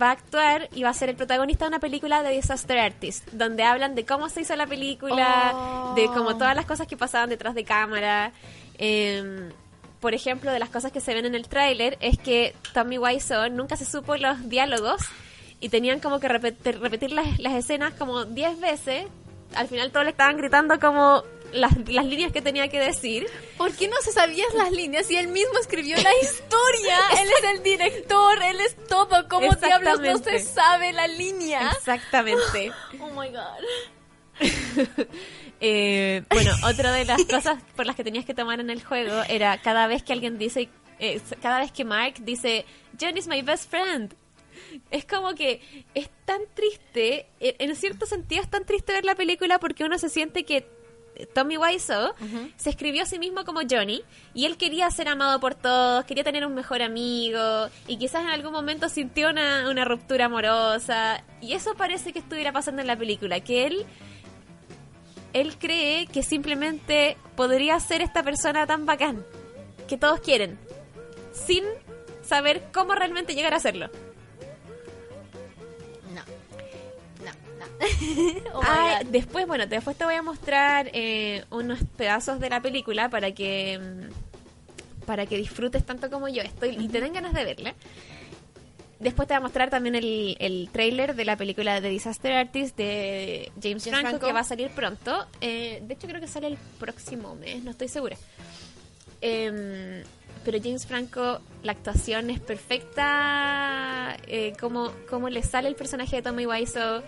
[0.01, 3.27] va a actuar y va a ser el protagonista de una película de Disaster Artist,
[3.33, 5.95] donde hablan de cómo se hizo la película, Oh.
[5.95, 8.33] de como todas las cosas que pasaban detrás de cámara.
[8.79, 9.51] Eh,
[10.01, 13.51] por ejemplo, de las cosas que se ven en el tráiler es que Tommy Wiseau
[13.51, 15.01] nunca se supo los diálogos
[15.59, 19.07] y tenían como que repetir, repetir las, las escenas como 10 veces.
[19.57, 23.27] Al final todos le estaban gritando como las, las líneas que tenía que decir.
[23.57, 26.99] ¿Por qué no se sabías las líneas si él mismo escribió la historia?
[27.21, 29.29] él es el director, él es todo.
[29.29, 31.71] ¿Cómo diablos no se sabe la línea?
[31.73, 32.73] Exactamente.
[33.01, 33.65] Oh my god.
[35.61, 39.23] Eh, bueno, otra de las cosas por las que tenías que tomar en el juego
[39.29, 40.69] era cada vez que alguien dice,
[41.01, 42.65] eh, cada vez que Mark dice,
[43.01, 44.15] John is my best friend.
[44.91, 45.61] Es como que
[45.95, 49.99] es tan triste, eh, en cierto sentido es tan triste ver la película porque uno
[49.99, 50.65] se siente que
[51.35, 52.13] Tommy Wiseau
[52.57, 54.03] se escribió a sí mismo como Johnny
[54.35, 58.31] y él quería ser amado por todos, quería tener un mejor amigo y quizás en
[58.31, 62.97] algún momento sintió una, una ruptura amorosa y eso parece que estuviera pasando en la
[62.97, 63.87] película, que él
[65.33, 69.25] él cree que simplemente podría ser esta persona tan bacán
[69.87, 70.59] que todos quieren,
[71.33, 71.65] sin
[72.23, 73.91] saber cómo realmente llegar a serlo.
[78.55, 83.09] oh Ah, después, bueno, después te voy a mostrar eh, unos pedazos de la película
[83.09, 87.45] para que mm, para que disfrutes tanto como yo estoy y te den ganas de
[87.45, 87.75] verla.
[88.99, 92.77] Después te voy a mostrar también el, el trailer de la película de Disaster Artist
[92.77, 94.27] de James, James Franco, Franco.
[94.27, 95.27] que va a salir pronto.
[95.41, 98.17] Eh, de hecho, creo que sale el próximo mes, no estoy segura.
[99.21, 100.03] Em,
[100.45, 106.23] pero James Franco, la actuación es perfecta, eh, como, como le sale el personaje de
[106.23, 107.03] Tommy Wiseau,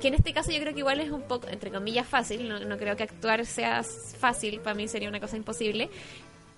[0.00, 2.58] que en este caso yo creo que igual es un poco, entre comillas, fácil, no,
[2.60, 5.90] no creo que actuar sea fácil, para mí sería una cosa imposible,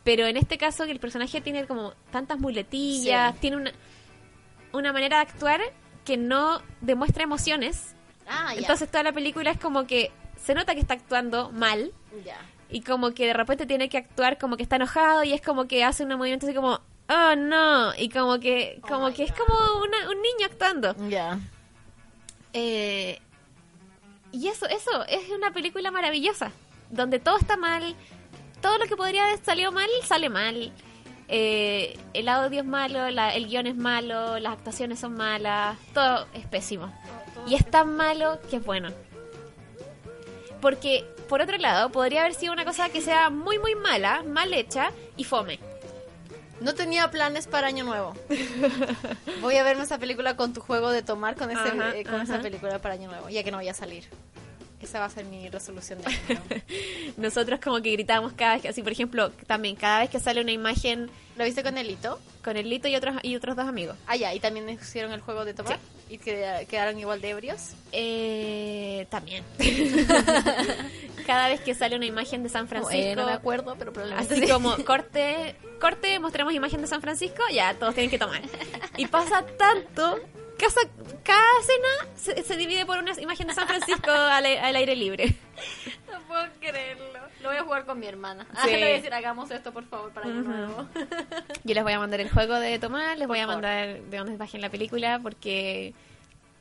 [0.04, 3.38] pero en este caso que el personaje tiene como tantas muletillas, Sí.
[3.40, 3.72] tiene una,
[4.72, 5.60] una manera de actuar
[6.04, 7.94] que no demuestra emociones,
[8.26, 8.60] Ah, ya.
[8.60, 11.92] entonces toda la película es como que se nota que está actuando mal,
[12.24, 12.36] ya.
[12.70, 15.66] y como que de repente tiene que actuar como que está enojado y es como
[15.68, 19.54] que hace un movimiento así como, oh no, y como que, como que es como
[19.82, 20.94] una- un niño actuando.
[21.08, 21.38] Ya.
[22.54, 23.18] Eh,
[24.32, 26.50] y eso, eso, es una película maravillosa,
[26.90, 27.94] donde todo está mal,
[28.60, 30.72] todo lo que podría haber salido mal, sale mal.
[31.28, 36.26] Eh, el audio es malo, la- el guion es malo, las actuaciones son malas, todo
[36.34, 36.92] es pésimo.
[37.46, 38.90] Y es tan malo que es bueno.
[40.60, 44.52] Porque, por otro lado, podría haber sido una cosa que sea muy, muy mala, mal
[44.54, 45.58] hecha y fome.
[46.62, 48.14] No tenía planes para Año Nuevo.
[49.40, 52.20] Voy a verme esa película con tu juego de tomar con, ese, Ajá, eh, con
[52.20, 54.04] esa película para Año Nuevo, ya que no voy a salir.
[54.80, 56.62] Esa va a ser mi resolución de Año Nuevo.
[57.16, 60.40] Nosotros como que gritamos cada vez que, así por ejemplo, también cada vez que sale
[60.40, 62.18] una imagen ¿Lo viste con el hito?
[62.42, 63.96] con el Lito y otros, y otros dos amigos.
[64.06, 65.78] Ah, ya, y también hicieron el juego de tomar.
[66.08, 67.70] Y que quedaron igual de ebrios.
[67.92, 69.44] Eh, también.
[71.26, 74.34] Cada vez que sale una imagen de San Francisco, Eh, no me acuerdo, pero probablemente
[74.34, 74.50] así sí.
[74.52, 78.40] como corte, corte, mostramos imagen de San Francisco, ya todos tienen que tomar.
[78.96, 80.18] Y pasa tanto,
[80.58, 80.88] cada,
[81.22, 85.34] cada escena se, se divide por una imagen de San Francisco al, al aire libre.
[86.10, 87.20] No puedo creerlo.
[87.42, 88.46] Lo voy a jugar con mi hermana.
[88.54, 88.70] Ah, Sí.
[88.70, 90.48] le voy a decir, hagamos esto, por favor, para Año Ujú.
[90.50, 90.88] Nuevo.
[91.64, 93.62] Yo les voy a mandar el juego de tomar, les voy a favor.
[93.62, 95.92] mandar de dónde bajen la película porque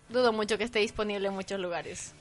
[0.09, 2.13] Dudo mucho que esté disponible en muchos lugares.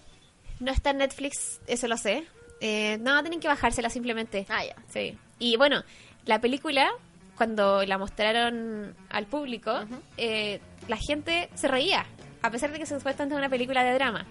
[0.61, 2.25] No está en Netflix, eso lo sé.
[2.61, 4.47] Eh, no, tienen que bajársela simplemente.
[4.49, 4.77] Ah, ya.
[4.89, 5.17] Sí.
[5.39, 5.83] Y bueno,
[6.27, 6.91] la película,
[7.37, 9.73] cuando la mostraron al público,
[10.17, 12.05] eh, la gente se reía,
[12.43, 14.27] a pesar de que se supuestamente es una película de drama.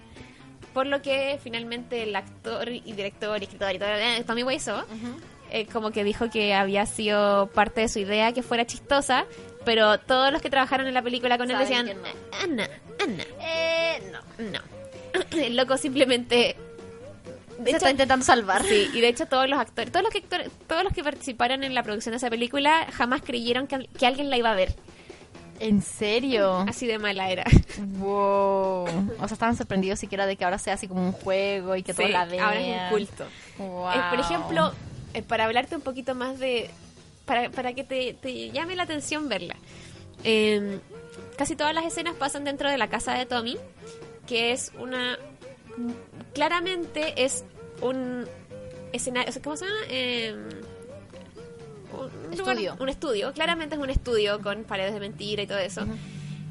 [0.72, 4.84] Por lo que finalmente el actor y director y escritor y todo, eh, Tommy Wiseau,
[5.50, 9.26] eh, como que dijo que había sido parte de su idea que fuera chistosa,
[9.64, 11.88] pero todos los que trabajaron en la película con él decían.
[12.40, 12.68] Ana,
[13.02, 14.44] Ana, Eh, no.
[14.52, 14.79] no.
[15.32, 16.56] El loco simplemente...
[17.58, 18.62] De Se hecho, está intentando salvar.
[18.64, 21.62] Sí, y de hecho todos los actores, todos los que actores- todos los que participaron
[21.62, 24.74] en la producción de esa película jamás creyeron que, que alguien la iba a ver.
[25.58, 26.64] ¿En serio?
[26.66, 27.44] Así de mala era.
[27.98, 28.86] Wow.
[29.20, 31.92] O sea, estaban sorprendidos siquiera de que ahora sea así como un juego y que
[31.92, 32.44] todos Sí, la vean.
[32.46, 33.26] ahora es un culto.
[33.58, 33.90] Wow.
[33.90, 34.72] Eh, por ejemplo,
[35.12, 36.70] eh, para hablarte un poquito más de...
[37.26, 39.56] Para, para que te, te llame la atención verla.
[40.24, 40.78] Eh,
[41.36, 43.58] casi todas las escenas pasan dentro de la casa de Tommy,
[44.30, 45.18] que es una...
[46.34, 47.44] Claramente es
[47.82, 48.26] un
[48.92, 49.32] escenario...
[49.42, 49.76] ¿Cómo se llama?
[49.88, 50.34] Eh,
[51.92, 52.76] un lugar- Estudio.
[52.78, 53.32] un estudio.
[53.32, 55.84] Claramente es un estudio con paredes de mentira y todo eso.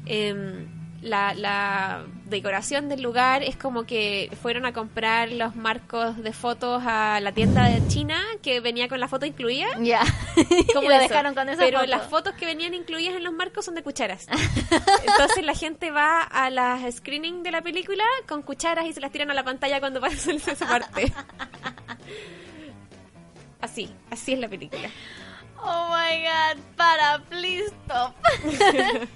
[0.06, 0.66] Em,
[1.02, 6.82] la, la decoración del lugar es como que fueron a comprar los marcos de fotos
[6.86, 9.66] a la tienda de China que venía con la foto incluida.
[9.80, 10.02] Ya.
[10.74, 11.90] Como dejaron con esa Pero foto.
[11.90, 14.26] las fotos que venían incluidas en los marcos son de cucharas.
[15.06, 19.10] Entonces la gente va a las screening de la película con cucharas y se las
[19.10, 21.12] tiran a la pantalla cuando pasa esa parte.
[23.60, 24.88] Así, así es la película.
[25.62, 28.14] Oh my god, para, please stop.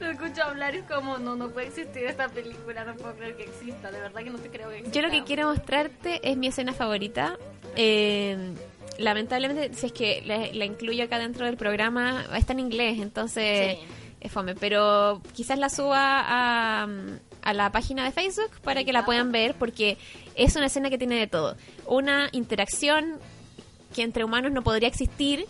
[0.00, 3.36] Lo escucho hablar y es como, no, no puede existir esta película, no puedo creer
[3.36, 5.00] que exista, de verdad que no te creo que exista.
[5.00, 7.36] Yo lo que quiero mostrarte es mi escena favorita.
[7.74, 8.54] Eh,
[8.98, 13.76] lamentablemente, si es que la, la incluyo acá dentro del programa, está en inglés, entonces
[13.78, 13.84] Sí.
[14.20, 14.54] es fome.
[14.54, 16.86] Pero quizás la suba a,
[17.42, 19.98] a la página de Facebook para que la puedan ver, porque
[20.36, 21.56] es una escena que tiene de todo.
[21.86, 23.18] Una interacción
[23.94, 25.46] que entre humanos no podría existir.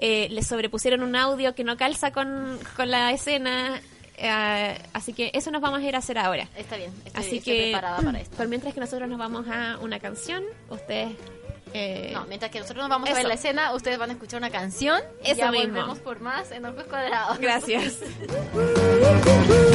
[0.00, 3.80] Eh, le sobrepusieron un audio que no calza con, con la escena.
[4.22, 6.48] Eh, así que eso nos vamos a ir a hacer ahora.
[6.56, 8.36] Está bien, estoy, Así estoy que, preparada para esto.
[8.36, 11.10] por mientras que nosotros nos vamos a una canción, ustedes...
[11.74, 14.38] eh, No, mientras que nosotros nos vamos a ver la escena, ustedes van a escuchar
[14.38, 15.00] una canción.
[15.24, 15.74] y Eso ya mismo.
[15.74, 17.38] volvemos por más en Ojos Cuadrados.
[17.38, 17.98] Gracias.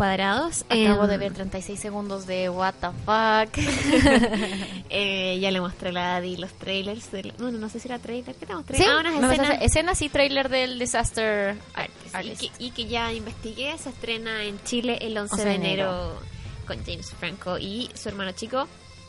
[0.00, 0.64] Cuadrados.
[0.70, 3.52] Acabo Em, de ver 36 segundos de What the fuck.
[4.88, 7.12] eh, ya le mostré la Adi los trailers.
[7.12, 8.34] Del, bueno, no sé si era trailer.
[8.34, 8.78] ¿Qué te mostré?
[8.78, 9.58] sí, Ah, unas escenas.
[9.60, 12.14] escenas y trailer del Disaster Artist.
[12.14, 12.42] Artist.
[12.44, 15.54] Y, que, y que ya investigué, se estrena en Chile el 11 11 de de
[15.56, 16.18] enero
[16.66, 18.66] con James Franco y su hermano chico,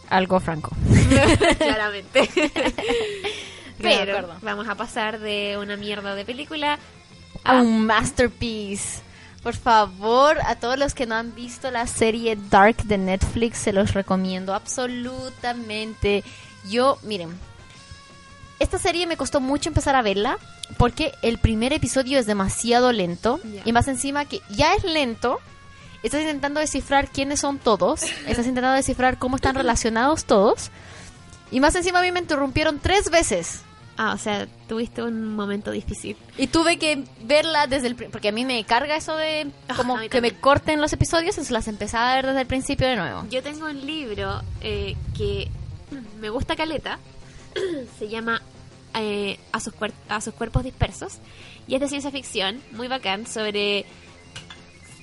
[0.10, 0.76] Algo franco.
[1.58, 2.20] claramente.
[2.34, 2.52] De
[3.80, 6.80] Pero vamos a pasar de una mierda de película
[7.46, 9.04] a un masterpiece.
[9.44, 13.74] Por favor, a todos los que no han visto la serie Dark de Netflix, se
[13.74, 16.24] los recomiendo absolutamente.
[16.70, 17.30] Yo, miren,
[18.60, 20.38] esta serie me costó mucho empezar a verla
[20.78, 25.40] porque el primer episodio es demasiado lento y más encima que ya es lento.
[26.04, 30.70] Estás intentando descifrar quiénes son todos, estás intentando descifrar cómo están relacionados todos.
[31.50, 33.62] Y más encima a mí me interrumpieron tres veces.
[34.04, 36.18] Ah, o sea, tuviste un momento difícil.
[36.36, 37.96] Y tuve que verla desde el...
[37.96, 41.52] Porque a mí me carga eso de Ah, como que me corten los episodios, entonces
[41.52, 43.28] las empezaba a ver desde el principio de nuevo.
[43.30, 45.52] Yo tengo un libro eh, que
[46.20, 46.98] me gusta caleta.
[48.00, 48.42] Se llama
[48.96, 49.76] eh, a, sus
[50.10, 51.20] a sus cuerpos dispersos.
[51.68, 53.86] Y es de ciencia ficción, muy bacán, sobre...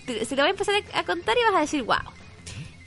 [0.08, 1.98] Se te voy a empezar a a contar y vas a decir, wow.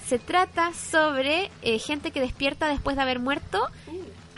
[0.10, 3.70] Se trata sobre eh, gente que despierta después de haber muerto.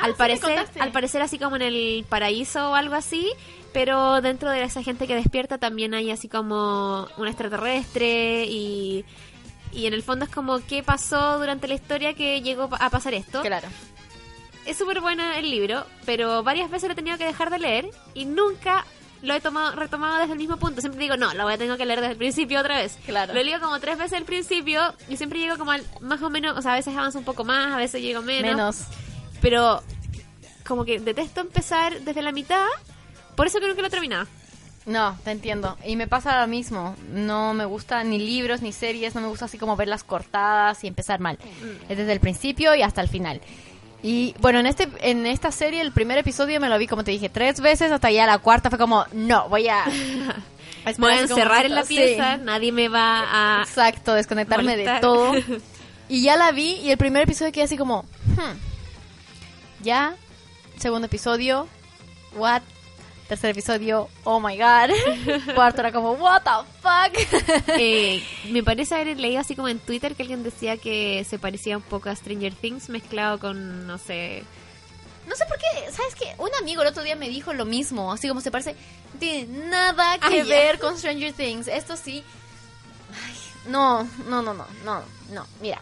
[0.03, 3.31] Al sí, parecer, al parecer así como en el paraíso o algo así,
[3.73, 9.05] pero dentro de esa gente que despierta también hay así como un extraterrestre y
[9.73, 13.13] y en el fondo es como qué pasó durante la historia que llegó a pasar
[13.13, 13.41] esto.
[13.41, 13.67] Claro.
[14.65, 17.89] Es súper buena el libro, pero varias veces lo he tenido que dejar de leer
[18.13, 18.85] y nunca
[19.21, 20.79] lo he tomado, retomado desde el mismo punto.
[20.79, 22.97] Siempre digo, no, lo voy a tener que leer desde el principio otra vez.
[23.05, 23.33] Claro.
[23.33, 26.57] Lo leído como tres veces al principio y siempre llego como al, más o menos,
[26.57, 28.51] o sea, a veces avanzo un poco más, a veces llego menos.
[28.51, 28.77] Menos.
[29.43, 29.83] Pero
[30.65, 32.65] como que detesto empezar desde la mitad,
[33.35, 34.25] por eso creo que lo he terminado.
[34.85, 35.77] No, te entiendo.
[35.85, 36.95] Y me pasa lo mismo.
[37.11, 40.87] No me gusta ni libros ni series, no me gusta así como verlas cortadas y
[40.87, 41.37] empezar mal.
[41.37, 41.91] Mm.
[41.91, 43.41] Es desde el principio y hasta el final.
[44.01, 47.11] Y bueno, en este en esta serie el primer episodio me lo vi como te
[47.11, 49.85] dije tres veces hasta ya la cuarta fue como no voy a
[50.97, 51.95] voy a encerrar en la sí.
[51.95, 53.61] pieza, nadie me va a...
[53.61, 55.01] Exacto, desconectarme de molestar.
[55.01, 55.33] todo.
[56.09, 58.72] Y ya la vi y el primer episodio quedé así como, hmm,
[59.83, 60.15] ya,
[60.79, 61.67] segundo episodio,
[62.35, 62.61] what,
[63.27, 64.89] tercer episodio, oh my god,
[65.55, 67.63] cuarto era como, what the fuck.
[67.79, 71.77] Eh, me parece haber leído así como en Twitter que alguien decía que se parecía
[71.77, 74.43] un poco a Stranger Things mezclado con, no sé...
[75.27, 76.35] No sé por qué, ¿sabes qué?
[76.37, 78.75] Un amigo el otro día me dijo lo mismo, así como se parece,
[79.19, 80.43] tiene nada que Ah, ya.
[80.43, 82.23] ver con Stranger Things, esto sí.
[83.25, 83.33] Ay,
[83.71, 85.81] no, no, no, no, no, no, mira.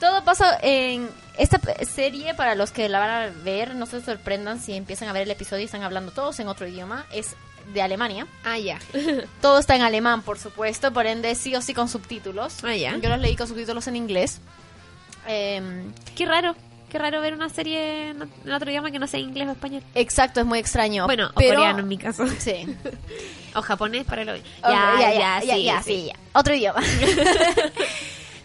[0.00, 1.08] Todo pasa en
[1.38, 5.12] esta serie, para los que la van a ver, no se sorprendan si empiezan a
[5.12, 7.34] ver el episodio y están hablando todos en otro idioma, es
[7.72, 8.26] de Alemania.
[8.44, 8.78] Ah, ya.
[9.40, 12.62] Todo está en alemán, por supuesto, por ende sí o sí con subtítulos.
[12.62, 12.96] Ah, ya.
[12.98, 14.40] Yo los leí con subtítulos en inglés.
[15.26, 16.54] Em, Qué raro,
[16.90, 19.82] qué raro ver una serie en otro idioma que no sea inglés o español.
[19.94, 21.06] exacto, es muy extraño.
[21.06, 22.26] Bueno, o pero- coreano en mi caso.
[22.38, 22.66] Sí.
[23.56, 24.32] O japonés para lo...
[24.34, 25.92] Ok, ya, ya, ya, sí.
[26.02, 26.38] sí, ya.
[26.38, 26.82] Otro idioma.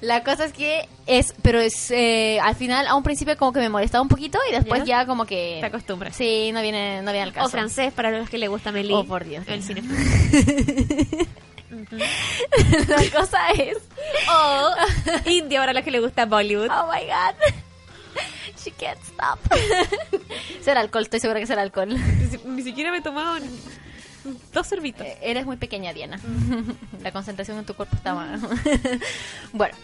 [0.01, 3.59] La cosa es que es, pero es, eh, al final, a un principio como que
[3.59, 5.01] me molestaba un poquito y después ¿Ya?
[5.01, 5.57] ya, como que...
[5.59, 6.15] Te acostumbras.
[6.15, 7.47] Sí, no viene, no viene al caso.
[7.47, 8.93] O francés para los que le gusta Meli.
[8.93, 9.43] Oh, por Dios.
[9.47, 9.81] El cine.
[12.87, 13.77] La cosa es...
[14.31, 14.75] O
[15.29, 16.69] indio para los que le gusta Bollywood.
[16.69, 17.35] Oh my god.
[18.63, 19.39] She can't stop.
[20.61, 21.95] será alcohol, estoy segura que será alcohol.
[22.45, 23.43] Ni siquiera me tomaban
[24.53, 25.05] dos sorbitos.
[25.05, 26.19] Eh, Eres muy pequeña, Diana.
[27.01, 28.39] La concentración en tu cuerpo está mal.
[29.53, 29.75] bueno.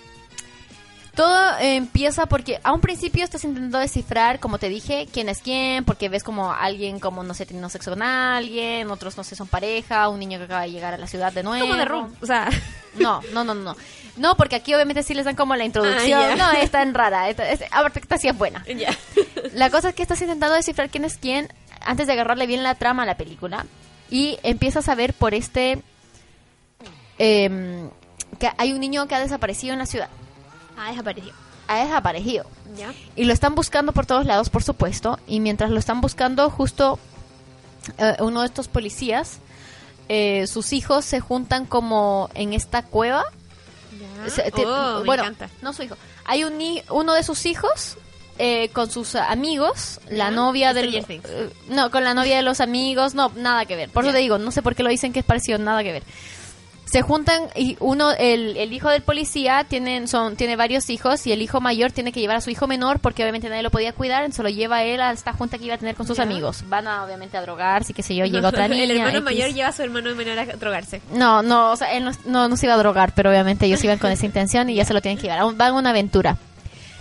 [1.15, 5.39] Todo eh, empieza porque a un principio estás intentando descifrar, como te dije, quién es
[5.39, 9.35] quién, porque ves como alguien como, no sé, teniendo sexo con alguien, otros, no sé,
[9.35, 11.65] son pareja, un niño que acaba de llegar a la ciudad de nuevo.
[11.65, 12.13] Como de Room.
[12.21, 12.49] O sea,
[12.99, 13.75] No, no, no, no.
[14.17, 16.21] No, porque aquí obviamente sí les dan como la introducción.
[16.21, 16.35] Ah, ya.
[16.35, 17.29] No, es tan rara.
[17.29, 18.63] Esta, es, aparte, esta sí es buena.
[19.53, 21.49] La cosa es que estás intentando descifrar quién es quién
[21.81, 23.65] antes de agarrarle bien la trama a la película.
[24.09, 25.81] Y empiezas a ver por este...
[27.17, 27.89] em,
[28.39, 30.09] que hay un niño que ha desaparecido en la ciudad.
[30.77, 31.33] Ah, desapareció.
[31.67, 32.45] Ha desaparecido.
[32.77, 32.93] Ya.
[33.15, 35.19] Y lo están buscando por todos lados, por supuesto.
[35.27, 36.99] Y mientras lo están buscando, justo
[37.97, 39.39] eh, uno de estos policías,
[40.09, 43.23] eh, sus hijos se juntan como en esta cueva.
[44.23, 44.29] Ya.
[44.29, 45.49] Se- te- oh, me bueno, encanta.
[45.61, 45.95] no su hijo.
[46.25, 46.53] Hay un
[46.89, 47.97] uno de sus hijos
[48.37, 53.13] eh, con sus amigos, la novia del eh, no, con la novia de los amigos,
[53.15, 53.89] no, nada que ver.
[53.89, 55.93] Por eso te digo, no sé por qué lo dicen que es parecido, nada que
[55.93, 56.03] ver.
[56.85, 61.31] Se juntan y uno, el, el hijo del policía tienen, son, tiene varios hijos y
[61.31, 63.93] el hijo mayor tiene que llevar a su hijo menor porque obviamente nadie lo podía
[63.93, 66.63] cuidar, se lo lleva él a esta junta que iba a tener con sus amigos.
[66.67, 68.83] Van a obviamente a drogarse, qué sé yo, llega otra niña.
[68.83, 69.23] el hermano X.
[69.23, 71.01] mayor lleva a su hermano menor a drogarse.
[71.11, 73.83] No, no, o sea, él no, no, no se iba a drogar, pero obviamente ellos
[73.83, 75.55] iban con esa intención y ya se lo tienen que llevar.
[75.55, 76.37] Van a una aventura.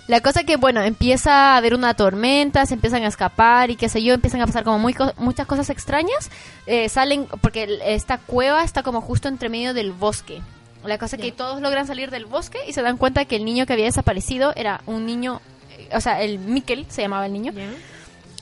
[0.07, 3.89] La cosa que, bueno, empieza a haber una tormenta, se empiezan a escapar y qué
[3.89, 6.29] sé yo, empiezan a pasar como muy co- muchas cosas extrañas.
[6.67, 10.41] Eh, salen, porque esta cueva está como justo entre medio del bosque.
[10.83, 13.65] La cosa que todos logran salir del bosque y se dan cuenta que el niño
[13.65, 15.41] que había desaparecido era un niño,
[15.71, 17.51] eh, o sea, el Mikkel se llamaba el niño,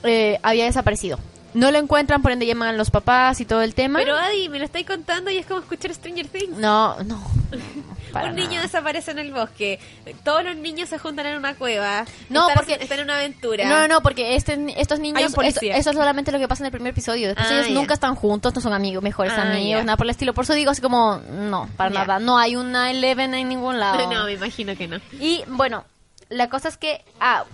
[0.03, 1.17] eh, había desaparecido.
[1.53, 3.99] No lo encuentran, por ende llaman a los papás y todo el tema.
[3.99, 6.57] Pero Adi, me lo estáis contando y es como escuchar Stranger Things.
[6.57, 7.21] No, no.
[8.13, 8.63] para un niño nada.
[8.63, 9.79] desaparece en el bosque.
[10.23, 12.05] Todos los niños se juntan en una cueva.
[12.29, 13.65] No, están, porque- están en una aventura.
[13.67, 16.71] No, no, porque este, estos niños, eso, eso es solamente lo que pasa en el
[16.71, 17.27] primer episodio.
[17.29, 17.73] Después Ah, ellos ya.
[17.73, 19.83] nunca están juntos, no son amigos, mejores Ah, amigos, ya.
[19.83, 20.33] nada por el estilo.
[20.33, 21.99] Por eso digo así como, no, para Ya.
[21.99, 22.19] nada.
[22.19, 23.97] No hay una Eleven en ningún lado.
[24.13, 24.97] No, me imagino que no.
[25.19, 25.83] Y bueno,
[26.29, 27.45] la cosa es que, ah,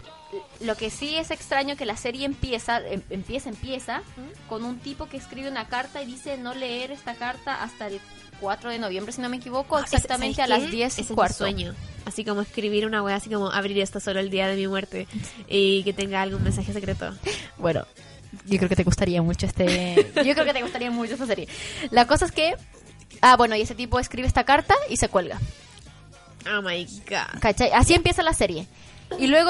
[0.62, 4.02] lo que sí es extraño que la serie empieza, em- empieza, empieza
[4.48, 8.00] con un tipo que escribe una carta y dice no leer esta carta hasta el
[8.40, 10.62] 4 de noviembre, si no me equivoco, Ah, exactamente ¿sabes a qué?
[10.64, 11.38] las 10 Ese y es mi cuarto.
[11.38, 11.74] sueño.
[12.06, 15.08] Así como escribir una wea, así como abrir esto solo el día de mi muerte
[15.50, 17.14] y que tenga algún mensaje secreto.
[17.58, 17.86] Bueno,
[18.46, 20.12] yo creo que te gustaría mucho este.
[20.24, 21.48] Yo creo que te gustaría mucho esta serie.
[21.92, 22.54] La cosa es que.
[23.22, 25.40] Ah, bueno, y ese tipo escribe esta carta y se cuelga.
[26.56, 27.40] Oh my god.
[27.42, 27.72] ¿Cachai?
[27.74, 28.68] Así empieza la serie.
[29.18, 29.50] Y luego,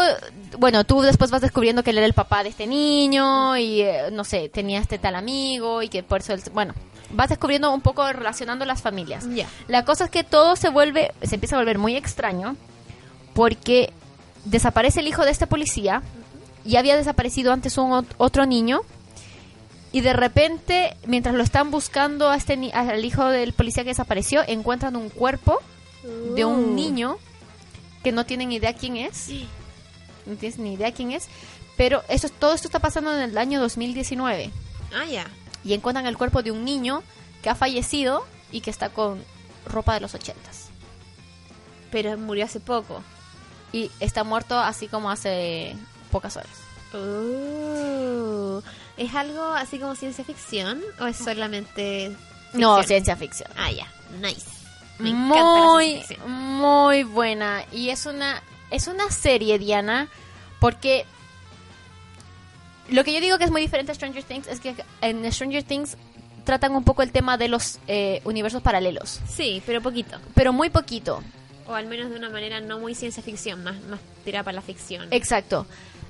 [0.58, 4.10] bueno, tú después vas descubriendo que él era el papá de este niño y, eh,
[4.12, 6.74] no sé, tenía este tal amigo y que por eso, él- bueno,
[7.12, 9.26] vas descubriendo un poco relacionando las familias.
[9.68, 12.56] La cosa es que todo se vuelve, se empieza a volver muy extraño
[13.34, 13.92] porque
[14.46, 16.02] desaparece el hijo de este policía
[16.66, 18.82] y había desaparecido antes un ot- otro niño
[19.92, 23.90] y de repente, mientras lo están buscando a este ni- al hijo del policía que
[23.90, 25.60] desapareció, encuentran un cuerpo
[26.36, 27.18] de un niño
[28.04, 29.30] que no tienen idea quién es.
[30.26, 31.28] No tienes ni idea quién es.
[31.78, 34.52] Pero eso, todo esto está pasando en el año 2019.
[34.94, 35.28] Ah, ya.
[35.64, 37.04] Y encuentran el cuerpo de un niño
[37.42, 39.24] que ha fallecido y que está con
[39.66, 40.70] ropa de los ochentas.
[41.92, 43.04] Pero murió hace poco.
[43.72, 45.76] Y está muerto así como hace
[46.12, 46.50] pocas horas.
[46.94, 48.62] Oh.
[48.98, 52.16] ¿Es algo así como ciencia ficción o es solamente
[52.54, 53.50] No, ciencia ficción.
[53.56, 53.88] Ah, ya.
[54.20, 54.59] Nice.
[55.00, 57.64] Me muy, muy buena.
[57.72, 60.08] Y es una, es una serie, Diana,
[60.60, 61.06] porque
[62.90, 65.64] lo que yo digo que es muy diferente a Stranger Things es que en Stranger
[65.64, 65.98] Things
[66.44, 70.18] tratan un poco el tema de los eh, universos paralelos, Sí, pero poquito.
[70.34, 71.22] pero muy poquito.
[71.68, 74.62] O al menos de una manera no muy ciencia ficción, más, más tirada para la
[74.62, 75.08] ficción.
[75.12, 75.68] Exacto.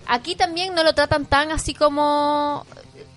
[0.07, 2.65] Aquí también no lo tratan tan así como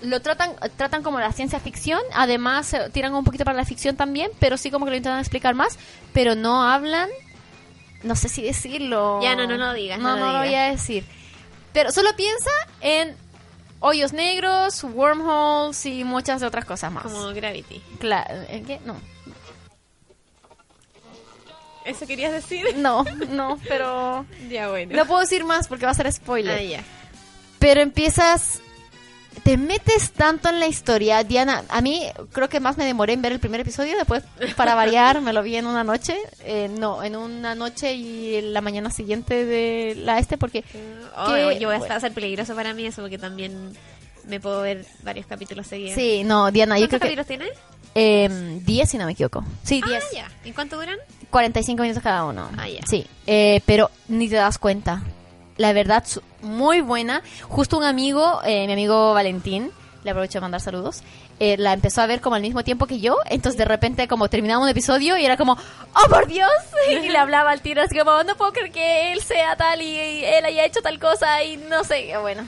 [0.03, 3.97] lo tratan tratan como la ciencia ficción, además eh, tiran un poquito para la ficción
[3.97, 5.79] también, pero sí como que lo intentan explicar más,
[6.13, 7.09] pero no hablan
[8.03, 9.21] no sé si decirlo.
[9.23, 11.05] Ya, no, no lo digas, No, no lo no voy a decir.
[11.73, 12.51] Pero solo piensa
[12.81, 13.17] en
[13.81, 17.05] hoyos negros, wormholes y muchas otras cosas más.
[17.05, 17.81] Como Gravity.
[17.99, 18.81] Claro, ¿en qué?
[18.85, 18.97] No.
[21.85, 22.65] ¿Eso querías decir?
[22.77, 24.97] No, no, pero ya, bueno.
[24.97, 26.59] no puedo decir más porque va a ser spoiler.
[26.59, 26.85] Ah, ya.
[27.59, 28.61] Pero empiezas.
[29.45, 31.65] Te metes tanto en la historia, Diana.
[31.69, 32.03] A mí
[32.33, 33.97] creo que más me demoré en ver el primer episodio.
[33.97, 34.23] Después,
[34.57, 36.17] para variar, me lo vi en una noche.
[36.45, 40.65] Eh, no, en una noche y en la mañana siguiente de la este, porque.
[41.17, 42.01] Oh, que- yo voy a bueno.
[42.01, 43.73] ser peligroso para mí eso porque también
[44.29, 45.95] me puedo ver varios capítulos seguidos.
[45.97, 47.17] Sí, no, Diana, yo ¿Cuántos creo que.
[47.25, 47.73] capítulos tiene?
[47.95, 49.45] Eh, 10, si no me equivoco.
[49.65, 50.03] Sí, 10.
[50.05, 50.31] Ah, ya.
[50.49, 50.97] ¿Y cuánto duran?
[51.31, 52.49] 45 minutos cada uno.
[52.57, 52.81] Ah, ya.
[52.89, 55.03] Sí, eh, pero ni te das cuenta.
[55.57, 56.05] La verdad,
[56.41, 57.23] muy buena.
[57.49, 59.71] Justo un amigo, eh, mi amigo Valentín,
[60.05, 61.03] le aprovecho de mandar saludos,
[61.39, 63.17] eh, la empezó a ver como al mismo tiempo que yo.
[63.27, 65.53] Entonces, de repente, como terminaba un episodio y era como,
[65.95, 66.51] ¡Oh, por Dios!
[66.91, 70.25] Y le hablaba al tiro, así como, no puedo creer que él sea tal y
[70.25, 72.17] él haya hecho tal cosa y no sé.
[72.21, 72.47] Bueno,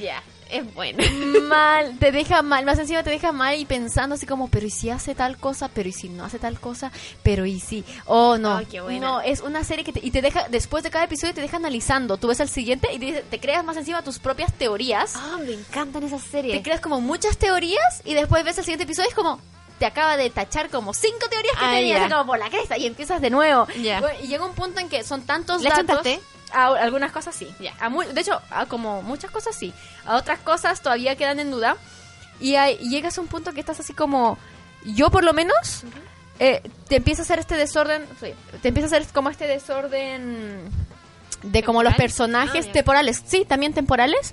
[0.00, 0.22] Ya.
[0.54, 1.02] Es bueno.
[1.48, 4.70] mal, te deja mal, más encima te deja mal y pensando así como, pero ¿y
[4.70, 5.68] si hace tal cosa?
[5.68, 6.92] ¿Pero y si no hace tal cosa?
[7.22, 7.84] ¿Pero y si?
[8.06, 8.58] Oh, no.
[8.58, 8.80] Ay, qué.
[9.00, 11.56] No, es una serie que te, y te deja, después de cada episodio te deja
[11.56, 12.16] analizando.
[12.16, 15.14] Tú ves el siguiente y te, te creas más encima tus propias teorías.
[15.16, 16.56] Ah, me encantan esas series.
[16.56, 19.40] Te creas como muchas teorías y después ves el siguiente episodio y es como...
[19.78, 22.86] Te acaba de tachar como cinco teorías que Ah, tenías, como por la cresta, y
[22.86, 23.66] empiezas de nuevo.
[23.74, 26.06] Y llega un punto en que son tantos ¿Le datos.
[26.52, 27.48] A algunas cosas sí.
[27.60, 27.74] Ya.
[27.80, 29.72] A mu- de hecho, a como muchas cosas sí.
[30.06, 31.76] A otras cosas todavía quedan en duda.
[32.40, 34.38] Y, hay- y llegas a un punto que estás así como.
[34.84, 35.82] Yo, por lo menos,
[36.38, 38.04] eh, te empieza a hacer este desorden.
[38.20, 40.60] sí, te empieza a hacer como este desorden
[41.42, 43.22] de como los personajes Ah, temporales.
[43.26, 44.32] Sí, también temporales.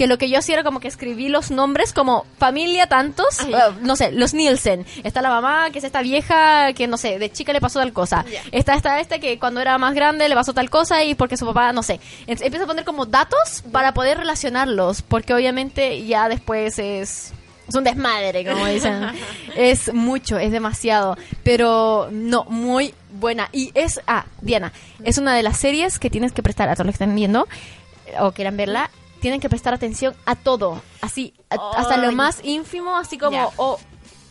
[0.00, 3.52] Que lo que yo hacía era como que escribí los nombres como familia tantos, eh,
[3.82, 4.86] no sé, los Nielsen.
[5.04, 7.92] Está la mamá, que es esta vieja que, no sé, de chica le pasó tal
[7.92, 8.24] cosa.
[8.32, 8.40] Ya.
[8.50, 11.44] Está esta este que cuando era más grande le pasó tal cosa y porque su
[11.44, 12.00] papá, no sé.
[12.20, 17.34] Entonces, empiezo a poner como datos para poder relacionarlos, porque obviamente ya después es...
[17.68, 19.06] Es un desmadre, como dicen.
[19.54, 21.18] es mucho, es demasiado.
[21.44, 23.50] Pero no, muy buena.
[23.52, 24.72] Y es, ah, Diana,
[25.04, 27.46] es una de las series que tienes que prestar a todos los que están viendo
[28.06, 28.90] eh, o quieran verla.
[29.20, 30.82] Tienen que prestar atención a todo.
[31.00, 33.48] Así, a- hasta lo más ínfimo, así como, Ya.
[33.56, 33.78] oh,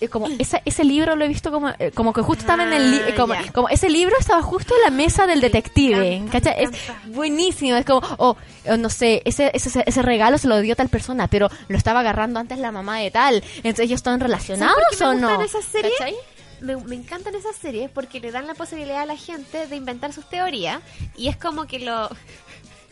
[0.02, 2.72] eh, como esa- ese libro lo he visto como, eh, como que justo estaba en
[2.74, 3.52] el li- Ah, como, ya.
[3.52, 6.64] como ese libro estaba justo en la mesa del detective, ¿cachai?
[6.64, 6.70] Es
[7.08, 8.38] buenísimo, es como, oh,
[8.68, 12.00] oh, no sé, ese, ese, ese regalo se lo dio tal persona, pero lo estaba
[12.00, 15.22] agarrando antes la mamá de tal, entonces ellos están relacionados ¿Sabes por qué o me
[15.22, 15.28] no?
[15.38, 15.94] gustan esas series?
[15.98, 16.16] ¿Cachai?
[16.62, 20.14] Me, me encantan esas series porque le dan la posibilidad a la gente de inventar
[20.14, 20.80] sus teorías
[21.18, 22.10] y es como que lo...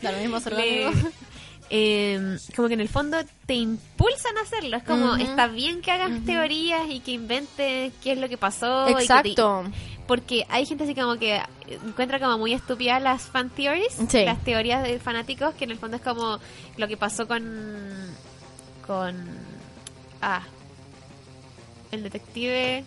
[0.00, 0.90] Lo mismo le-.
[1.70, 4.76] Eh, como que en el fondo te impulsan a hacerlo.
[4.76, 8.84] Es como, está bien que hagas teorías y que inventes qué es lo que pasó.
[8.88, 9.64] y que te- Exacto.
[10.06, 11.40] porque hay gente así como que
[11.86, 14.24] encuentra como muy estúpidas las fan theories, Sí.
[14.24, 16.38] las teorías de fanáticos, que en el fondo es como
[16.76, 17.44] lo que pasó con...
[18.86, 19.16] con...
[20.22, 20.42] Ah,
[21.92, 22.84] el detective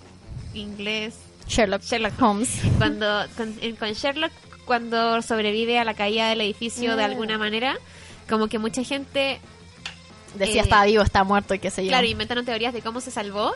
[0.53, 1.15] inglés
[1.47, 2.61] Sherlock, Sherlock Holmes.
[2.77, 4.31] cuando con, Sherlock
[4.65, 7.11] cuando sobrevive a la caída del edificio de Mm.
[7.11, 7.77] alguna manera
[8.31, 9.39] como que mucha gente
[10.33, 11.89] Decía, Eh, está vivo, está muerto y qué sé yo.
[11.89, 13.51] claro inventaron teorías de cómo se salvó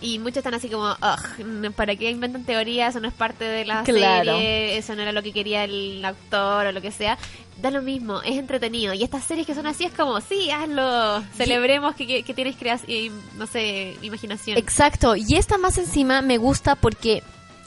[0.00, 2.90] y muchos están así como "Ugh, ¿para qué inventan teorías?
[2.90, 4.30] eso no es parte de la Claro.
[4.36, 7.18] serie eso no era lo que quería el actor o lo que sea
[7.60, 11.20] da lo mismo es entretenido y estas series que son así es como sí hazlo
[11.36, 16.38] celebremos que, que, que tienes creación no sé imaginación Exacto, y esta más encima me
[16.38, 17.24] gusta porque...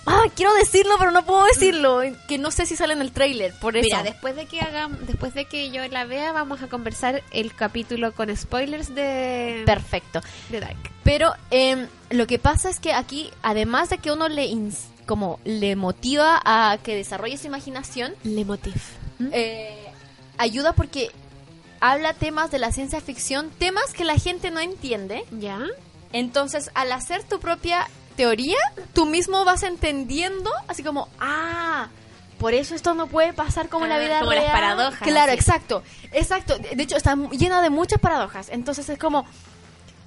[0.08, 2.02] Ah, quiero decirlo, pero no puedo decirlo.
[2.28, 3.84] Que no sé si sale en el tráiler, por eso.
[3.86, 7.54] Mira, después de que hagan, después de que yo la vea, vamos a conversar el
[7.54, 10.22] capítulo con spoilers de, Perfecto.
[10.50, 10.78] de Dark.
[11.04, 14.48] Pero em, lo que pasa es que aquí, además de que uno le
[15.06, 18.76] como le motiva a que desarrolle su imaginación, Le Motif.
[19.32, 19.78] eh,
[20.38, 21.12] ayuda porque
[21.80, 25.24] habla temas de la ciencia ficción, temas que la gente no entiende.
[25.32, 25.60] ¿Ya?
[26.14, 27.88] Entonces, al hacer tu propia
[28.18, 28.58] teoría,
[28.94, 31.88] tú mismo vas entendiendo, así como, ah,
[32.38, 34.52] por eso esto no puede pasar como en la Ah, vida como las real.
[34.54, 35.40] paradojas, Claro, así.
[35.40, 36.58] exacto, exacto.
[36.58, 38.50] De hecho, está llena de muchas paradojas.
[38.50, 39.26] Entonces es como,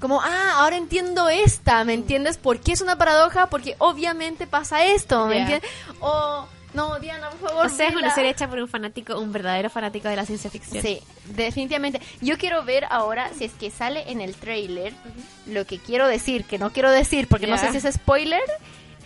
[0.01, 2.37] como, ah, ahora entiendo esta, ¿me entiendes?
[2.37, 3.47] ¿Por qué es una paradoja?
[3.47, 5.69] Porque obviamente pasa esto, ¿me entiendes?
[6.01, 7.67] O, no, Diana, por favor.
[7.67, 10.51] O sea, es una serie hecha por un fanático, un verdadero fanático de la ciencia
[10.51, 10.83] ficción.
[10.83, 12.01] Sí, definitivamente.
[12.21, 14.93] Yo quiero ver ahora si es que sale en el trailer
[15.47, 18.43] lo que quiero decir, que no quiero decir porque no sé si es spoiler,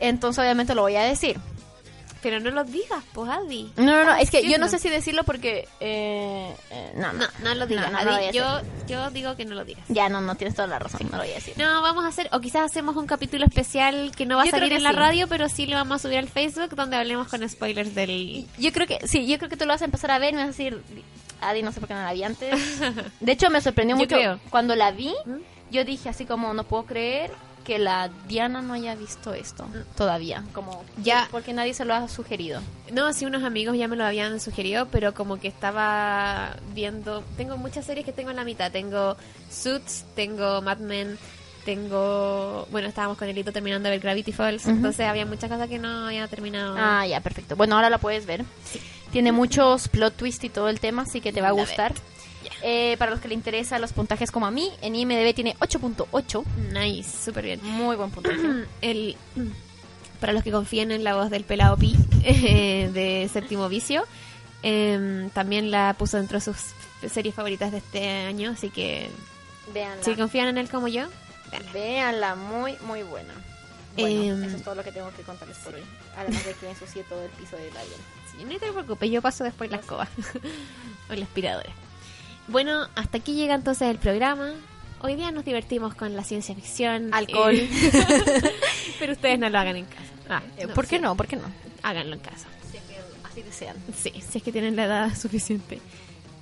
[0.00, 1.38] entonces obviamente lo voy a decir.
[2.24, 3.70] Pero no lo digas, pues, Adi.
[3.76, 5.68] No, no, no, es que yo no sé si decirlo porque...
[5.78, 8.18] eh, eh, no, no, No, no lo digas, No, no lo Adi.
[8.18, 9.84] voy a yo, yo digo que no lo digas.
[9.88, 11.52] Ya, no, no, tienes toda la razón, no lo voy a decir.
[11.58, 14.50] No, vamos a hacer, o quizás hacemos un capítulo especial que no va a Yo
[14.52, 14.96] creo salir que en la sí.
[14.96, 18.46] radio, pero sí lo vamos a subir al Facebook donde hablemos con spoilers del...
[18.58, 20.36] Yo creo que, sí, yo creo que tú lo vas a empezar a ver y
[20.36, 20.82] me vas a decir,
[21.42, 22.80] Adi, no sé por qué no la vi antes.
[23.20, 24.40] De hecho, me sorprendió Yo mucho creo.
[24.48, 25.12] cuando la vi.
[25.26, 25.36] ¿Mm?
[25.70, 27.30] Yo dije así como, no puedo creer
[27.64, 30.44] que la Diana no haya visto esto todavía.
[30.52, 31.28] Como, Ya.
[31.30, 32.60] Porque nadie se lo ha sugerido.
[32.92, 37.24] No, sí, unos amigos ya me lo habían sugerido, pero como que estaba viendo.
[37.36, 38.70] Tengo muchas series que tengo en la mitad.
[38.70, 39.16] Tengo
[39.50, 41.18] Suits, tengo Mad Men,
[41.64, 42.68] tengo.
[42.70, 46.06] Bueno, estábamos con Elito terminando de ver Gravity Falls, entonces había muchas cosas que no
[46.06, 46.76] había terminado.
[46.78, 47.56] Ah, ya, perfecto.
[47.56, 48.44] Bueno, ahora la puedes ver.
[49.10, 51.94] Tiene muchos plot twist y todo el tema, así que te va a La gustar.
[52.62, 56.44] Eh, para los que le interesan los puntajes como a mí, en IMDB tiene 8.8.
[56.72, 57.60] Nice, súper bien.
[57.62, 58.36] Muy buen puntaje.
[58.80, 59.16] El,
[60.20, 64.04] para los que confían en la voz del pelado Pi eh, de Séptimo Vicio,
[64.62, 66.56] em, también la puso dentro de sus
[67.10, 69.10] series favoritas de este año, así que
[69.72, 70.02] Véanla.
[70.02, 71.08] si confían en él como yo,
[71.50, 71.72] véanla.
[71.72, 73.34] Véanla, muy, muy buena.
[73.96, 75.82] Bueno, Em, eso es todo lo que tengo que contarles por hoy.
[76.16, 78.00] Además de que ensucié todo el piso del avión.
[78.30, 80.08] Sí, no te preocupes, yo paso después la escoba
[81.10, 81.70] o la aspiradora.
[82.48, 84.52] Bueno, hasta aquí llega entonces el programa.
[85.00, 87.12] Hoy día nos divertimos con la ciencia ficción.
[87.12, 87.54] Alcohol.
[87.54, 87.68] eh,
[88.98, 90.00] pero ustedes no lo hagan en casa.
[90.28, 91.16] Ah, Eh, ¿Por qué sí, no?
[91.16, 91.42] ¿Por qué no?
[91.82, 92.46] Háganlo en casa.
[93.30, 93.76] Así desean.
[93.96, 95.80] Sí, si es que tienen la edad suficiente.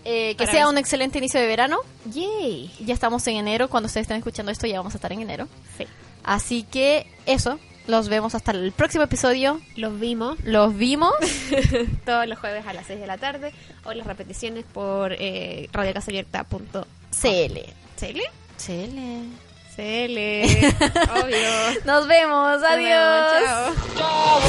[0.05, 0.71] Eh, que Para sea eso.
[0.71, 1.79] un excelente inicio de verano.
[2.13, 2.71] Yay.
[2.81, 3.69] Ya estamos en enero.
[3.69, 5.49] Cuando ustedes estén escuchando esto, ya vamos a estar en enero.
[5.79, 5.87] Sí.
[6.25, 7.59] Así que eso.
[7.87, 9.61] Los vemos hasta el próximo episodio.
[9.77, 11.13] Los vimos Los vimos.
[12.05, 13.53] todos los jueves a las 6 de la tarde
[13.85, 16.79] o las repeticiones por eh, radiocasabierta.cl.
[17.11, 17.59] CL.
[17.97, 18.23] ¿CL?
[18.59, 19.29] CL.
[19.77, 20.19] CL.
[21.25, 21.49] Obvio.
[21.85, 22.61] Nos vemos.
[22.61, 23.75] Nos vemos, Adiós.
[23.97, 24.43] chao.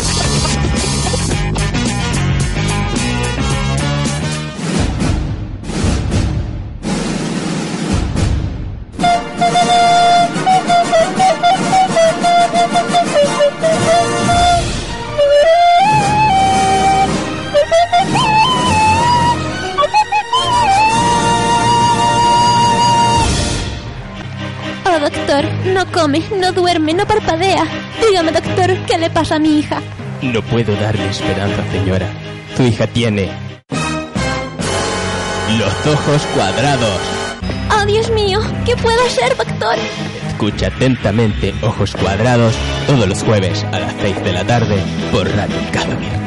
[24.85, 27.65] Oh, doctor, no come, no duerme, no parpadea.
[27.99, 29.81] Dígame, doctor, ¿qué le pasa a mi hija?
[30.21, 32.07] No puedo darle esperanza, señora.
[32.55, 33.31] Tu hija tiene
[35.57, 36.99] los ojos cuadrados.
[37.75, 38.39] ¡Oh, Dios mío!
[38.65, 39.75] ¿Qué puedo hacer, doctor?
[40.43, 42.53] Escucha atentamente Ojos Cuadrados
[42.85, 46.22] todos los jueves a las 6 de la tarde por Radio Cadomir.